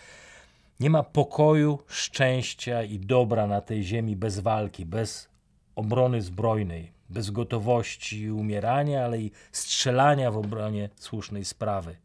nie 0.80 0.90
ma 0.90 1.02
pokoju, 1.02 1.78
szczęścia 1.86 2.82
i 2.82 2.98
dobra 2.98 3.46
na 3.46 3.60
tej 3.60 3.84
ziemi 3.84 4.16
bez 4.16 4.38
walki, 4.38 4.86
bez 4.86 5.28
obrony 5.74 6.22
zbrojnej, 6.22 6.92
bez 7.10 7.30
gotowości 7.30 8.30
umierania, 8.30 9.04
ale 9.04 9.18
i 9.18 9.30
strzelania 9.52 10.30
w 10.30 10.36
obronie 10.36 10.88
słusznej 10.96 11.44
sprawy. 11.44 11.96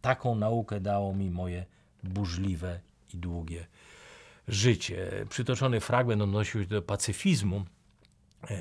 Taką 0.00 0.34
naukę 0.34 0.80
dało 0.80 1.14
mi 1.14 1.30
moje 1.30 1.66
burzliwe 2.02 2.80
i 3.14 3.16
długie 3.16 3.66
życie. 4.48 5.26
Przytoczony 5.28 5.80
fragment 5.80 6.22
odnosił 6.22 6.62
się 6.62 6.68
do 6.68 6.82
pacyfizmu, 6.82 7.64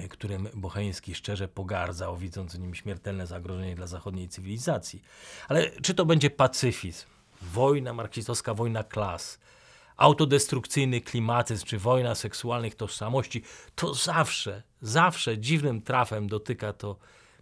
którym 0.09 0.49
Bocheński 0.53 1.15
szczerze 1.15 1.47
pogardzał, 1.47 2.17
widząc 2.17 2.55
w 2.55 2.59
nim 2.59 2.75
śmiertelne 2.75 3.27
zagrożenie 3.27 3.75
dla 3.75 3.87
zachodniej 3.87 4.29
cywilizacji. 4.29 5.03
Ale 5.47 5.71
czy 5.71 5.93
to 5.93 6.05
będzie 6.05 6.29
pacyfizm, 6.29 7.05
wojna, 7.41 7.93
marksistowska 7.93 8.53
wojna 8.53 8.83
klas, 8.83 9.39
autodestrukcyjny 9.97 11.01
klimatyzm 11.01 11.65
czy 11.65 11.79
wojna 11.79 12.15
seksualnych 12.15 12.75
tożsamości, 12.75 13.43
to 13.75 13.93
zawsze, 13.93 14.63
zawsze 14.81 15.37
dziwnym 15.37 15.81
trafem 15.81 16.27
dotyka 16.27 16.73
to 16.73 16.97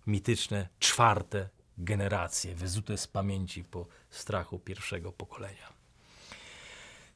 mityczne 0.07 0.69
czwarte 0.79 1.49
generacje, 1.77 2.55
wyzute 2.55 2.97
z 2.97 3.07
pamięci 3.07 3.63
po 3.63 3.87
strachu 4.09 4.59
pierwszego 4.59 5.11
pokolenia. 5.11 5.72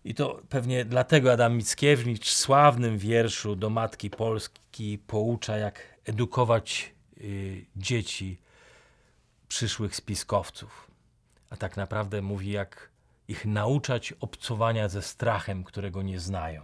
I 0.08 0.14
to 0.14 0.42
pewnie 0.50 0.86
dlatego 0.86 1.32
Adam 1.32 1.58
Mickiewicz 1.58 2.30
w 2.30 2.34
sławnym 2.34 2.98
wierszu 2.98 3.56
do 3.56 3.70
Matki 3.70 4.10
Polski 4.10 4.98
poucza, 5.08 5.58
jak 5.58 6.00
edukować 6.06 6.94
y, 7.18 7.66
dzieci 7.76 8.38
przyszłych 9.48 9.96
spiskowców. 9.96 10.92
A 11.50 11.58
tak 11.58 11.78
naprawdę 11.78 12.22
mówi, 12.22 12.52
jak 12.52 12.90
ich 13.28 13.46
nauczać 13.46 14.14
obcowania 14.20 14.90
ze 14.90 15.02
strachem, 15.02 15.64
którego 15.64 16.02
nie 16.02 16.20
znają. 16.20 16.64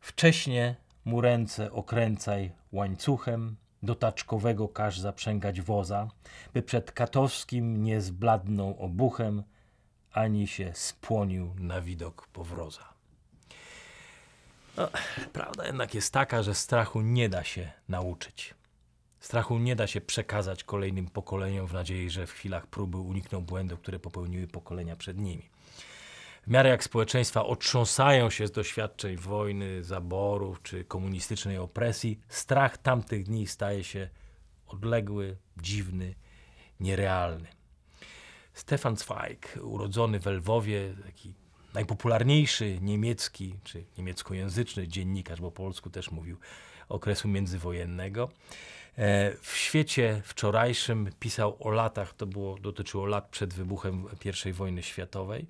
Wcześnie 0.00 0.76
mu 1.04 1.20
ręce 1.20 1.72
okręcaj 1.72 2.52
łańcuchem, 2.72 3.56
do 3.82 3.94
taczkowego 3.94 4.68
każ 4.68 5.00
zaprzęgać 5.00 5.60
woza, 5.60 6.08
by 6.54 6.62
przed 6.62 6.92
katowskim 6.92 7.82
nie 7.82 8.00
zbladnął 8.00 8.76
obuchem, 8.78 9.42
ani 10.12 10.46
się 10.46 10.72
spłonił 10.74 11.54
na 11.58 11.80
widok 11.80 12.26
powroza. 12.26 12.88
No, 14.76 14.88
prawda 15.32 15.66
jednak 15.66 15.94
jest 15.94 16.12
taka, 16.12 16.42
że 16.42 16.54
strachu 16.54 17.00
nie 17.00 17.28
da 17.28 17.44
się 17.44 17.72
nauczyć. 17.88 18.54
Strachu 19.20 19.58
nie 19.58 19.76
da 19.76 19.86
się 19.86 20.00
przekazać 20.00 20.64
kolejnym 20.64 21.08
pokoleniom 21.10 21.66
w 21.66 21.72
nadziei, 21.72 22.10
że 22.10 22.26
w 22.26 22.32
chwilach 22.32 22.66
próby 22.66 22.96
unikną 22.96 23.40
błędów, 23.40 23.80
które 23.80 23.98
popełniły 23.98 24.46
pokolenia 24.46 24.96
przed 24.96 25.18
nimi. 25.18 25.48
W 26.42 26.50
miarę 26.50 26.68
jak 26.68 26.84
społeczeństwa 26.84 27.44
otrząsają 27.44 28.30
się 28.30 28.46
z 28.46 28.50
doświadczeń 28.50 29.16
wojny, 29.16 29.84
zaborów 29.84 30.62
czy 30.62 30.84
komunistycznej 30.84 31.58
opresji, 31.58 32.20
strach 32.28 32.78
tamtych 32.78 33.24
dni 33.24 33.46
staje 33.46 33.84
się 33.84 34.08
odległy, 34.66 35.36
dziwny, 35.56 36.14
nierealny. 36.80 37.57
Stefan 38.58 38.96
Zweig, 38.96 39.58
urodzony 39.62 40.20
w 40.20 40.26
Lwowie, 40.26 40.94
taki 41.06 41.34
najpopularniejszy 41.74 42.78
niemiecki 42.80 43.54
czy 43.64 43.84
niemieckojęzyczny 43.98 44.88
dziennikarz, 44.88 45.40
bo 45.40 45.50
po 45.50 45.62
polsku 45.62 45.90
też 45.90 46.10
mówił, 46.10 46.36
okresu 46.88 47.28
międzywojennego. 47.28 48.28
E, 48.98 49.32
w 49.40 49.56
świecie 49.56 50.22
wczorajszym 50.24 51.10
pisał 51.20 51.56
o 51.60 51.70
latach, 51.70 52.14
to 52.14 52.26
było, 52.26 52.58
dotyczyło 52.58 53.06
lat 53.06 53.28
przed 53.28 53.54
wybuchem 53.54 54.04
I 54.46 54.52
wojny 54.52 54.82
światowej, 54.82 55.46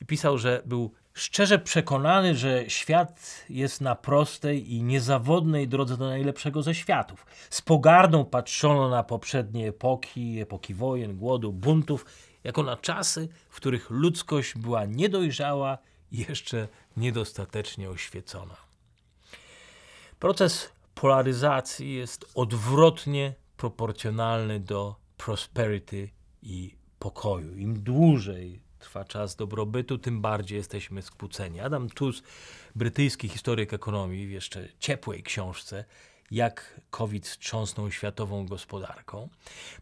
i 0.00 0.06
pisał, 0.06 0.38
że 0.38 0.62
był 0.66 0.92
szczerze 1.14 1.58
przekonany, 1.58 2.34
że 2.34 2.70
świat 2.70 3.44
jest 3.50 3.80
na 3.80 3.94
prostej 3.94 4.74
i 4.74 4.82
niezawodnej 4.82 5.68
drodze 5.68 5.96
do 5.96 6.06
najlepszego 6.06 6.62
ze 6.62 6.74
światów. 6.74 7.26
Z 7.50 7.62
pogardą 7.62 8.24
patrzono 8.24 8.88
na 8.88 9.02
poprzednie 9.02 9.68
epoki, 9.68 10.40
epoki 10.40 10.74
wojen, 10.74 11.16
głodu, 11.16 11.52
buntów, 11.52 12.04
jako 12.44 12.62
na 12.62 12.76
czasy, 12.76 13.28
w 13.50 13.56
których 13.56 13.90
ludzkość 13.90 14.54
była 14.54 14.84
niedojrzała 14.84 15.78
i 16.12 16.26
jeszcze 16.28 16.68
niedostatecznie 16.96 17.90
oświecona. 17.90 18.56
Proces 20.18 20.72
polaryzacji 20.94 21.94
jest 21.94 22.30
odwrotnie 22.34 23.34
proporcjonalny 23.56 24.60
do 24.60 24.96
prosperity 25.16 26.10
i 26.42 26.74
pokoju. 26.98 27.56
Im 27.56 27.82
dłużej 27.82 28.60
trwa 28.78 29.04
czas 29.04 29.36
dobrobytu, 29.36 29.98
tym 29.98 30.20
bardziej 30.20 30.56
jesteśmy 30.56 31.02
skłóceni. 31.02 31.60
Adam 31.60 31.90
Tooze, 31.90 32.22
brytyjski 32.76 33.28
historyk 33.28 33.72
ekonomii, 33.72 34.26
w 34.26 34.30
jeszcze 34.30 34.68
ciepłej 34.78 35.22
książce, 35.22 35.84
jak 36.30 36.80
COVID 36.90 37.26
wstrząsnął 37.26 37.90
światową 37.90 38.46
gospodarką, 38.46 39.28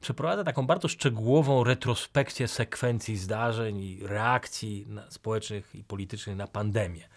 przeprowadza 0.00 0.44
taką 0.44 0.66
bardzo 0.66 0.88
szczegółową 0.88 1.64
retrospekcję 1.64 2.48
sekwencji 2.48 3.16
zdarzeń 3.16 3.78
i 3.78 4.06
reakcji 4.06 4.86
społecznych 5.08 5.74
i 5.74 5.84
politycznych 5.84 6.36
na 6.36 6.46
pandemię. 6.46 7.08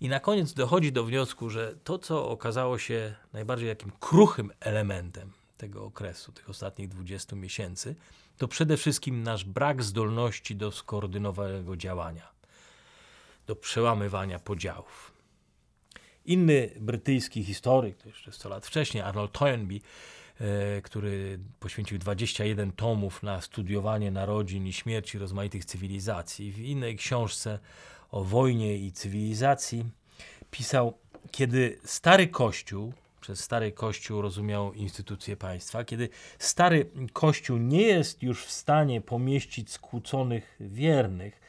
I 0.00 0.08
na 0.08 0.20
koniec 0.20 0.52
dochodzi 0.52 0.92
do 0.92 1.04
wniosku, 1.04 1.50
że 1.50 1.74
to, 1.84 1.98
co 1.98 2.28
okazało 2.28 2.78
się 2.78 3.14
najbardziej 3.32 3.76
takim 3.76 3.92
kruchym 4.00 4.50
elementem 4.60 5.32
tego 5.56 5.84
okresu, 5.84 6.32
tych 6.32 6.50
ostatnich 6.50 6.88
20 6.88 7.36
miesięcy, 7.36 7.94
to 8.38 8.48
przede 8.48 8.76
wszystkim 8.76 9.22
nasz 9.22 9.44
brak 9.44 9.82
zdolności 9.82 10.56
do 10.56 10.72
skoordynowanego 10.72 11.76
działania, 11.76 12.28
do 13.46 13.56
przełamywania 13.56 14.38
podziałów. 14.38 15.13
Inny 16.24 16.70
brytyjski 16.80 17.44
historyk, 17.44 17.96
to 17.96 18.08
jeszcze 18.08 18.32
100 18.32 18.48
lat 18.48 18.66
wcześniej, 18.66 19.02
Arnold 19.02 19.32
Toynbee, 19.32 19.80
e, 20.40 20.82
który 20.82 21.38
poświęcił 21.60 21.98
21 21.98 22.72
tomów 22.72 23.22
na 23.22 23.40
studiowanie 23.40 24.10
narodzin 24.10 24.66
i 24.66 24.72
śmierci 24.72 25.18
rozmaitych 25.18 25.64
cywilizacji. 25.64 26.52
W 26.52 26.58
innej 26.58 26.96
książce 26.96 27.58
o 28.10 28.24
wojnie 28.24 28.76
i 28.76 28.92
cywilizacji 28.92 29.84
pisał, 30.50 30.98
kiedy 31.30 31.78
stary 31.84 32.28
Kościół, 32.28 32.92
przez 33.20 33.40
stary 33.40 33.72
Kościół 33.72 34.22
rozumiał 34.22 34.72
instytucje 34.72 35.36
państwa, 35.36 35.84
kiedy 35.84 36.08
stary 36.38 36.90
Kościół 37.12 37.56
nie 37.56 37.82
jest 37.82 38.22
już 38.22 38.44
w 38.44 38.50
stanie 38.50 39.00
pomieścić 39.00 39.70
skłóconych 39.70 40.56
wiernych, 40.60 41.40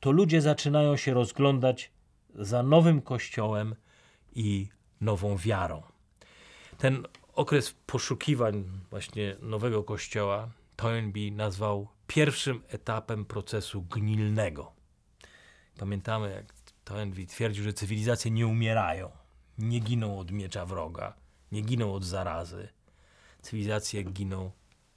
to 0.00 0.10
ludzie 0.10 0.40
zaczynają 0.40 0.96
się 0.96 1.14
rozglądać 1.14 1.90
za 2.34 2.62
nowym 2.62 3.02
Kościołem 3.02 3.74
i 4.36 4.68
nową 5.00 5.36
wiarą. 5.36 5.82
Ten 6.78 7.06
okres 7.34 7.74
poszukiwań 7.86 8.64
właśnie 8.90 9.36
nowego 9.42 9.84
Kościoła 9.84 10.48
Toynbee 10.76 11.32
nazwał 11.32 11.88
pierwszym 12.06 12.62
etapem 12.68 13.24
procesu 13.24 13.82
gnilnego. 13.82 14.72
Pamiętamy, 15.78 16.30
jak 16.30 16.54
Toynbee 16.84 17.26
twierdził, 17.26 17.64
że 17.64 17.72
cywilizacje 17.72 18.30
nie 18.30 18.46
umierają, 18.46 19.10
nie 19.58 19.80
giną 19.80 20.18
od 20.18 20.30
miecza 20.30 20.66
wroga, 20.66 21.14
nie 21.52 21.62
giną 21.62 21.94
od 21.94 22.04
zarazy. 22.04 22.68
Cywilizacje 23.42 24.02
giną, 24.02 24.50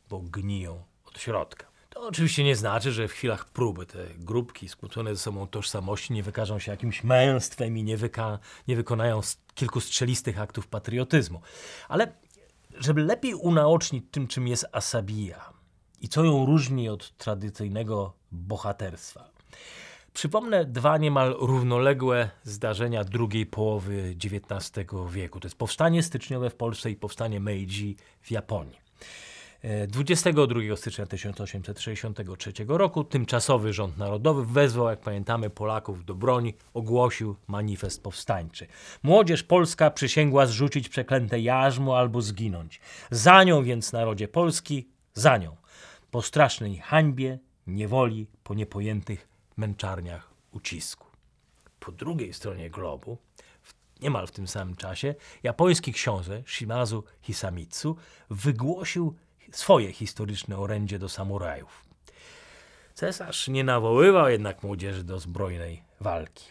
bo 0.10 0.20
gniją 0.20 0.84
od 1.06 1.20
środka. 1.20 1.69
To 1.90 2.08
oczywiście 2.08 2.44
nie 2.44 2.56
znaczy, 2.56 2.92
że 2.92 3.08
w 3.08 3.12
chwilach 3.12 3.46
próby 3.46 3.86
te 3.86 4.08
grupki 4.18 4.70
skłócone 4.70 5.16
ze 5.16 5.22
sobą 5.22 5.48
tożsamości 5.48 6.14
nie 6.14 6.24
wykażą 6.24 6.60
się 6.60 6.72
jakimś 6.72 7.04
męstwem 7.04 7.78
i 7.78 7.84
nie, 7.84 7.98
wyka 7.98 8.40
nie 8.68 8.76
wykonają 8.76 9.22
kilku 9.56 9.82
strzelistych 9.82 10.40
aktów 10.40 10.68
patriotyzmu. 10.68 11.42
Ale 11.88 12.14
żeby 12.78 13.02
lepiej 13.02 13.34
unaocznić 13.34 14.06
tym, 14.12 14.28
czym 14.28 14.48
jest 14.48 14.66
asabija 14.72 15.54
i 16.02 16.10
co 16.10 16.24
ją 16.24 16.46
różni 16.46 16.90
od 16.90 17.18
tradycyjnego 17.18 18.14
bohaterstwa, 18.32 19.30
Przypomnę 20.14 20.66
dwa 20.66 20.98
niemal 20.98 21.36
równoległe 21.40 22.30
zdarzenia 22.44 23.04
drugiej 23.04 23.46
połowy 23.46 24.16
XIX 24.26 24.88
wieku. 25.10 25.40
To 25.40 25.46
jest 25.48 25.58
powstanie 25.58 26.04
styczniowe 26.04 26.50
w 26.50 26.56
Polsce 26.56 26.92
i 26.92 26.96
powstanie 26.96 27.40
Meiji 27.40 27.98
w 28.22 28.32
Japonii. 28.32 28.80
22 29.88 30.76
stycznia 30.76 31.06
1863 31.06 32.54
roku 32.68 33.04
tymczasowy 33.04 33.74
rząd 33.74 33.98
narodowy 33.98 34.46
wezwał, 34.46 34.90
jak 34.90 35.00
pamiętamy, 35.00 35.50
Polaków 35.50 36.06
do 36.06 36.16
broni, 36.16 36.54
ogłosił 36.74 37.36
manifest 37.48 38.04
powstańczy. 38.04 38.68
Młodzież 39.04 39.44
polska 39.44 39.92
przysięgła 39.92 40.46
zrzucić 40.46 40.90
przeklęte 40.90 41.40
jarzmo 41.40 41.98
albo 41.98 42.22
zginąć. 42.22 42.82
Za 43.12 43.44
nią 43.44 43.64
więc 43.64 43.94
narodzie 43.94 44.28
Polski, 44.28 44.90
za 45.14 45.38
nią. 45.38 45.56
Po 46.12 46.22
strasznej 46.22 46.78
hańbie, 46.78 47.40
niewoli, 47.68 48.28
po 48.44 48.54
niepojętych 48.54 49.28
męczarniach 49.58 50.34
ucisku. 50.52 51.08
Po 51.80 51.92
drugiej 51.92 52.34
stronie 52.34 52.70
globu, 52.70 53.18
niemal 54.02 54.28
w 54.28 54.32
tym 54.32 54.48
samym 54.48 54.76
czasie, 54.76 55.16
japoński 55.44 55.94
książę 55.94 56.44
Shimazu 56.46 57.04
Hisamitsu 57.22 57.96
wygłosił 58.30 59.16
swoje 59.52 59.94
historyczne 59.94 60.58
orędzie 60.58 61.00
do 61.00 61.10
samurajów. 61.10 61.86
Cesarz 62.94 63.48
nie 63.48 63.64
nawoływał 63.64 64.30
jednak 64.30 64.64
młodzieży 64.64 65.04
do 65.04 65.20
zbrojnej 65.20 65.84
walki. 66.02 66.46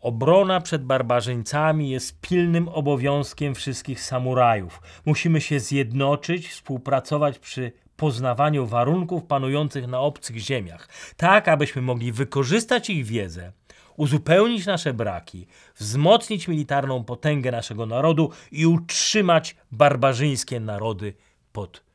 Obrona 0.00 0.60
przed 0.60 0.84
barbarzyńcami 0.84 1.90
jest 1.90 2.20
pilnym 2.20 2.68
obowiązkiem 2.68 3.54
wszystkich 3.54 4.02
samurajów. 4.02 4.82
Musimy 5.04 5.40
się 5.40 5.60
zjednoczyć, 5.60 6.48
współpracować 6.48 7.38
przy 7.38 7.72
poznawaniu 7.96 8.66
warunków 8.66 9.24
panujących 9.24 9.86
na 9.86 10.00
obcych 10.00 10.38
ziemiach, 10.38 10.88
tak 11.16 11.48
abyśmy 11.48 11.82
mogli 11.82 12.12
wykorzystać 12.12 12.90
ich 12.90 13.06
wiedzę, 13.06 13.52
uzupełnić 13.96 14.66
nasze 14.66 14.94
braki, 14.94 15.46
wzmocnić 15.76 16.48
militarną 16.48 17.04
potęgę 17.04 17.50
naszego 17.50 17.86
narodu 17.86 18.30
i 18.52 18.66
utrzymać 18.66 19.56
barbarzyńskie 19.72 20.60
narody 20.60 21.14
pod 21.52 21.85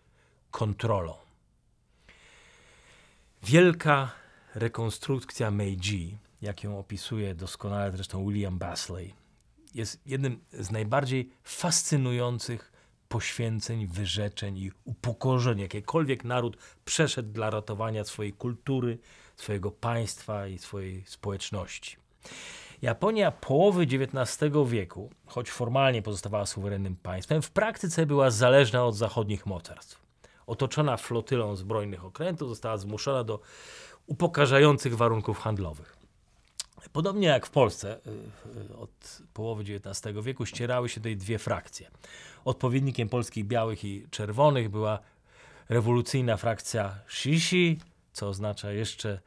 kontrolą. 0.52 1.14
Wielka 3.44 4.12
rekonstrukcja 4.56 5.52
Meiji, 5.52 6.18
jak 6.42 6.64
ją 6.64 6.80
opisuje 6.80 7.36
doskonale 7.36 7.92
zresztą 7.92 8.26
William 8.28 8.58
Basley, 8.58 9.14
jest 9.74 10.02
jednym 10.06 10.40
z 10.54 10.72
najbardziej 10.72 11.30
fascynujących 11.44 12.72
poświęceń, 13.10 13.88
wyrzeczeń 13.88 14.58
i 14.58 14.72
upokorzeń, 14.86 15.60
jakiekolwiek 15.60 16.24
naród 16.24 16.58
przeszedł 16.86 17.32
dla 17.32 17.50
ratowania 17.50 18.04
swojej 18.04 18.34
kultury, 18.34 18.98
swojego 19.36 19.72
państwa 19.72 20.48
i 20.48 20.58
swojej 20.58 21.04
społeczności. 21.06 21.98
Japonia 22.82 23.32
połowy 23.32 23.84
XIX 23.84 24.52
wieku, 24.68 25.10
choć 25.26 25.50
formalnie 25.50 26.02
pozostawała 26.02 26.46
suwerennym 26.46 26.96
państwem, 26.96 27.42
w 27.42 27.52
praktyce 27.52 28.06
była 28.06 28.32
zależna 28.32 28.86
od 28.86 28.96
zachodnich 28.96 29.46
mocarstw. 29.46 30.11
Otoczona 30.52 30.98
flotylą 30.98 31.56
zbrojnych 31.56 32.06
okrętów, 32.06 32.50
została 32.50 32.78
zmuszona 32.78 33.24
do 33.24 33.40
upokarzających 34.08 34.98
warunków 34.98 35.40
handlowych. 35.40 35.98
Podobnie 36.94 37.28
jak 37.28 37.46
w 37.46 37.50
Polsce 37.50 37.98
y, 37.98 38.10
y, 38.72 38.78
od 38.78 39.22
połowy 39.34 39.64
XIX 39.64 40.18
wieku 40.24 40.46
ścierały 40.46 40.90
się 40.90 40.96
tutaj 40.96 41.18
dwie 41.18 41.40
frakcje. 41.40 41.92
Odpowiednikiem 42.46 43.10
polskich 43.10 43.46
białych 43.46 43.84
i 43.84 44.08
czerwonych 44.10 44.70
była 44.70 45.00
rewolucyjna 45.70 46.38
frakcja 46.38 46.96
Shishi, 47.08 47.80
co 48.14 48.28
oznacza 48.28 48.72
jeszcze 48.72 49.20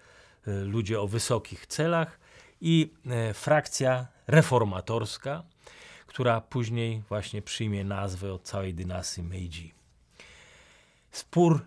y, 0.48 0.52
ludzie 0.64 1.00
o 1.00 1.08
wysokich 1.08 1.66
celach, 1.66 2.20
i 2.60 2.92
frakcja 3.34 4.06
reformatorska, 4.26 5.42
która 6.06 6.40
później 6.40 7.02
właśnie 7.08 7.42
przyjmie 7.42 7.84
nazwę 7.84 8.32
od 8.32 8.42
całej 8.42 8.74
dynastii 8.74 9.22
Meiji. 9.22 9.83
Spór 11.14 11.60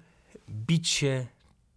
bić 0.49 0.89
się 0.89 1.25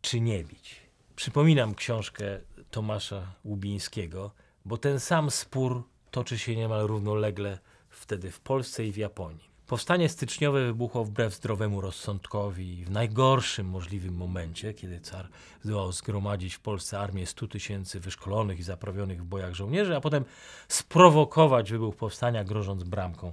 czy 0.03 0.21
nie 0.21 0.45
bić. 0.45 0.77
Przypominam 1.17 1.75
książkę 1.75 2.41
Tomasza 2.71 3.35
Łubińskiego, 3.45 4.31
bo 4.65 4.79
ten 4.79 5.01
sam 5.01 5.31
spór 5.31 5.83
toczy 6.11 6.39
się 6.39 6.57
niemal 6.57 6.87
równolegle 6.87 7.59
wtedy 7.91 8.31
w 8.31 8.41
Polsce 8.41 8.87
i 8.87 8.93
w 8.93 8.97
Japonii. 8.97 9.50
Powstanie 9.71 10.09
styczniowe 10.09 10.65
wybuchło 10.65 11.05
wbrew 11.05 11.35
zdrowemu 11.35 11.81
rozsądkowi 11.81 12.85
w 12.85 12.91
najgorszym 12.91 13.67
możliwym 13.67 14.15
momencie, 14.15 14.75
kiedy 14.75 15.01
car 15.01 15.29
zdołał 15.63 15.93
zgromadzić 15.93 16.55
w 16.55 16.61
Polsce 16.61 16.99
armię 16.99 17.27
100 17.27 17.49
tysięcy 17.49 18.01
wyszkolonych 18.01 18.59
i 18.59 18.63
zaprawionych 18.63 19.23
w 19.23 19.25
bojach 19.25 19.55
żołnierzy, 19.55 19.97
a 19.97 20.01
potem 20.01 20.25
sprowokować 20.69 21.71
wybuch 21.71 21.97
powstania, 21.97 22.45
grożąc 22.45 22.85
bramką, 22.85 23.33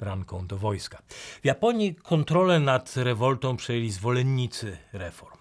bramką 0.00 0.46
do 0.46 0.58
wojska. 0.58 1.02
W 1.42 1.44
Japonii 1.44 1.94
kontrolę 1.94 2.60
nad 2.60 2.96
rewoltą 2.96 3.56
przejęli 3.56 3.90
zwolennicy 3.90 4.76
reform. 4.92 5.38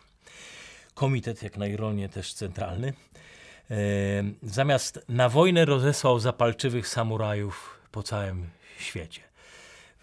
Komitet, 0.93 1.43
jak 1.43 1.57
na 1.57 1.67
ironię 1.67 2.09
też 2.09 2.33
centralny, 2.33 2.93
e, 3.71 3.75
zamiast 4.43 5.05
na 5.09 5.29
wojnę 5.29 5.65
rozesłał 5.65 6.19
zapalczywych 6.19 6.87
samurajów 6.87 7.79
po 7.91 8.03
całym 8.03 8.49
świecie. 8.79 9.26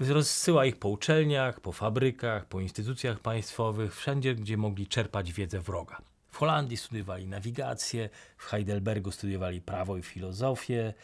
Rozsyła 0.00 0.66
ich 0.66 0.76
po 0.76 0.88
uczelniach, 0.88 1.60
po 1.60 1.72
fabrykach, 1.72 2.46
po 2.46 2.60
instytucjach 2.60 3.20
państwowych, 3.20 3.96
wszędzie, 3.96 4.34
gdzie 4.34 4.56
mogli 4.56 4.86
czerpać 4.86 5.32
wiedzę 5.32 5.60
wroga. 5.60 5.98
W 6.30 6.36
Holandii 6.36 6.76
studiowali 6.76 7.26
nawigację, 7.26 8.08
w 8.36 8.44
Heidelbergu 8.44 9.10
studiowali 9.10 9.60
prawo 9.60 9.96
i 9.96 10.02
filozofię, 10.02 10.94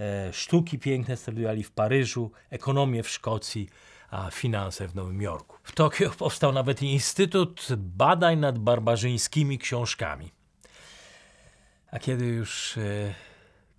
e, 0.00 0.32
sztuki 0.32 0.78
piękne 0.78 1.16
studiowali 1.16 1.64
w 1.64 1.70
Paryżu, 1.70 2.30
ekonomię 2.50 3.02
w 3.02 3.08
Szkocji, 3.08 3.68
a 4.10 4.30
finanse 4.30 4.88
w 4.88 4.94
Nowym 4.94 5.22
Jorku. 5.22 5.56
W 5.62 5.72
Tokio 5.72 6.10
powstał 6.10 6.52
nawet 6.52 6.82
Instytut 6.82 7.68
Badań 7.76 8.38
nad 8.38 8.58
Barbarzyńskimi 8.58 9.58
Książkami. 9.58 10.30
A 11.90 11.98
kiedy 11.98 12.26
już 12.26 12.78
e, 12.78 13.14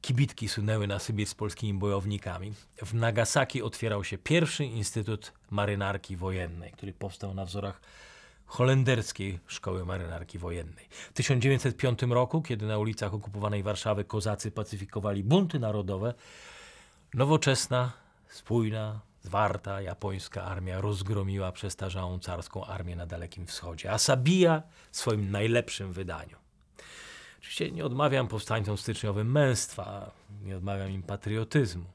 kibitki 0.09 0.49
sunęły 0.49 0.87
na 0.87 0.99
Sybir 0.99 1.27
z 1.27 1.35
polskimi 1.35 1.79
bojownikami. 1.79 2.53
W 2.85 2.93
Nagasaki 2.93 3.61
otwierał 3.61 4.03
się 4.03 4.17
pierwszy 4.17 4.65
Instytut 4.65 5.33
Marynarki 5.49 6.17
Wojennej, 6.17 6.71
który 6.71 6.93
powstał 6.93 7.33
na 7.33 7.45
wzorach 7.45 7.81
holenderskiej 8.45 9.39
Szkoły 9.47 9.85
Marynarki 9.85 10.39
Wojennej. 10.39 10.87
W 10.91 11.13
1905 11.13 12.01
roku, 12.01 12.41
kiedy 12.41 12.65
na 12.65 12.77
ulicach 12.77 13.13
okupowanej 13.13 13.63
Warszawy 13.63 14.05
kozacy 14.05 14.51
pacyfikowali 14.51 15.23
bunty 15.23 15.59
narodowe, 15.59 16.13
nowoczesna, 17.13 17.91
spójna, 18.29 18.99
zwarta 19.21 19.81
japońska 19.81 20.43
armia 20.43 20.81
rozgromiła 20.81 21.51
przestarzałą 21.51 22.19
carską 22.19 22.65
armię 22.65 22.95
na 22.95 23.05
Dalekim 23.05 23.45
Wschodzie, 23.45 23.91
a 23.91 23.97
Sabija 23.97 24.63
w 24.91 24.97
swoim 24.97 25.31
najlepszym 25.31 25.93
wydaniu. 25.93 26.48
Oczywiście 27.39 27.71
nie 27.71 27.85
odmawiam 27.85 28.27
powstańcom 28.27 28.77
styczniowym 28.77 29.31
męstwa, 29.31 30.11
nie 30.43 30.57
odmawiam 30.57 30.91
im 30.91 31.03
patriotyzmu. 31.03 31.85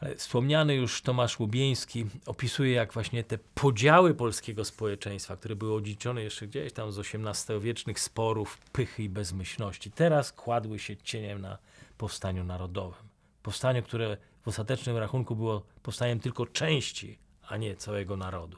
Ale 0.00 0.16
wspomniany 0.16 0.74
już 0.74 1.02
Tomasz 1.02 1.40
Łubieński 1.40 2.06
opisuje, 2.26 2.72
jak 2.72 2.92
właśnie 2.92 3.24
te 3.24 3.38
podziały 3.38 4.14
polskiego 4.14 4.64
społeczeństwa, 4.64 5.36
które 5.36 5.56
były 5.56 5.74
odziedziczone 5.74 6.22
jeszcze 6.22 6.46
gdzieś 6.46 6.72
tam 6.72 6.92
z 6.92 6.98
XVIII-wiecznych 6.98 8.00
sporów, 8.00 8.58
pychy 8.72 9.02
i 9.02 9.08
bezmyślności, 9.08 9.90
teraz 9.90 10.32
kładły 10.32 10.78
się 10.78 10.96
cieniem 10.96 11.40
na 11.40 11.58
powstaniu 11.98 12.44
narodowym. 12.44 13.08
Powstaniu, 13.42 13.82
które 13.82 14.16
w 14.42 14.48
ostatecznym 14.48 14.96
rachunku 14.96 15.36
było 15.36 15.62
powstaniem 15.82 16.20
tylko 16.20 16.46
części, 16.46 17.18
a 17.48 17.56
nie 17.56 17.76
całego 17.76 18.16
narodu. 18.16 18.56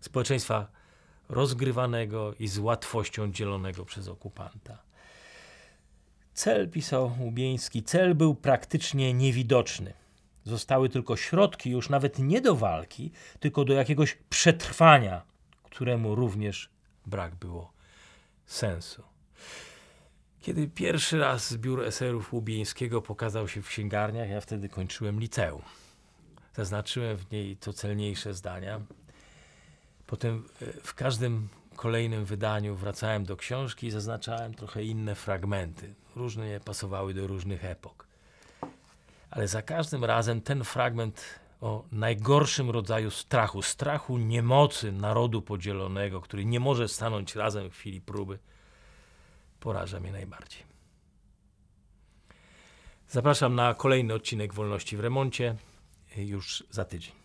Społeczeństwa 0.00 0.66
rozgrywanego 1.28 2.34
i 2.38 2.48
z 2.48 2.58
łatwością 2.58 3.32
dzielonego 3.32 3.84
przez 3.84 4.08
okupanta. 4.08 4.89
Cel, 6.40 6.68
pisał 6.68 7.12
Łubieński, 7.18 7.82
cel 7.82 8.14
był 8.14 8.34
praktycznie 8.34 9.14
niewidoczny. 9.14 9.92
Zostały 10.44 10.88
tylko 10.88 11.16
środki, 11.16 11.70
już 11.70 11.88
nawet 11.88 12.18
nie 12.18 12.40
do 12.40 12.54
walki, 12.54 13.12
tylko 13.40 13.64
do 13.64 13.72
jakiegoś 13.72 14.18
przetrwania, 14.30 15.22
któremu 15.62 16.14
również 16.14 16.70
brak 17.06 17.34
było 17.34 17.72
sensu. 18.46 19.02
Kiedy 20.40 20.68
pierwszy 20.68 21.18
raz 21.18 21.50
zbiór 21.50 21.84
eserów 21.84 22.32
Łubieńskiego 22.32 23.02
pokazał 23.02 23.48
się 23.48 23.62
w 23.62 23.68
księgarniach, 23.68 24.28
ja 24.28 24.40
wtedy 24.40 24.68
kończyłem 24.68 25.20
liceum. 25.20 25.62
Zaznaczyłem 26.54 27.16
w 27.16 27.30
niej 27.30 27.56
co 27.56 27.72
celniejsze 27.72 28.34
zdania. 28.34 28.80
Potem 30.06 30.44
e, 30.62 30.72
w 30.82 30.94
każdym 30.94 31.48
kolejnym 31.76 32.24
wydaniu 32.24 32.76
wracałem 32.76 33.24
do 33.24 33.36
książki 33.36 33.86
i 33.86 33.90
zaznaczałem 33.90 34.54
trochę 34.54 34.84
inne 34.84 35.14
fragmenty. 35.14 35.94
Różne 36.16 36.48
je 36.48 36.60
pasowały 36.60 37.14
do 37.14 37.26
różnych 37.26 37.64
epok. 37.64 38.06
Ale 39.30 39.48
za 39.48 39.62
każdym 39.62 40.04
razem 40.04 40.40
ten 40.40 40.64
fragment 40.64 41.40
o 41.60 41.84
najgorszym 41.92 42.70
rodzaju 42.70 43.10
strachu, 43.10 43.62
strachu 43.62 44.18
niemocy 44.18 44.92
narodu 44.92 45.42
podzielonego, 45.42 46.20
który 46.20 46.44
nie 46.44 46.60
może 46.60 46.88
stanąć 46.88 47.36
razem 47.36 47.70
w 47.70 47.74
chwili 47.74 48.00
próby, 48.00 48.38
poraża 49.60 50.00
mnie 50.00 50.12
najbardziej. 50.12 50.62
Zapraszam 53.08 53.54
na 53.54 53.74
kolejny 53.74 54.14
odcinek 54.14 54.54
Wolności 54.54 54.96
w 54.96 55.00
Remoncie 55.00 55.56
już 56.16 56.64
za 56.70 56.84
tydzień. 56.84 57.19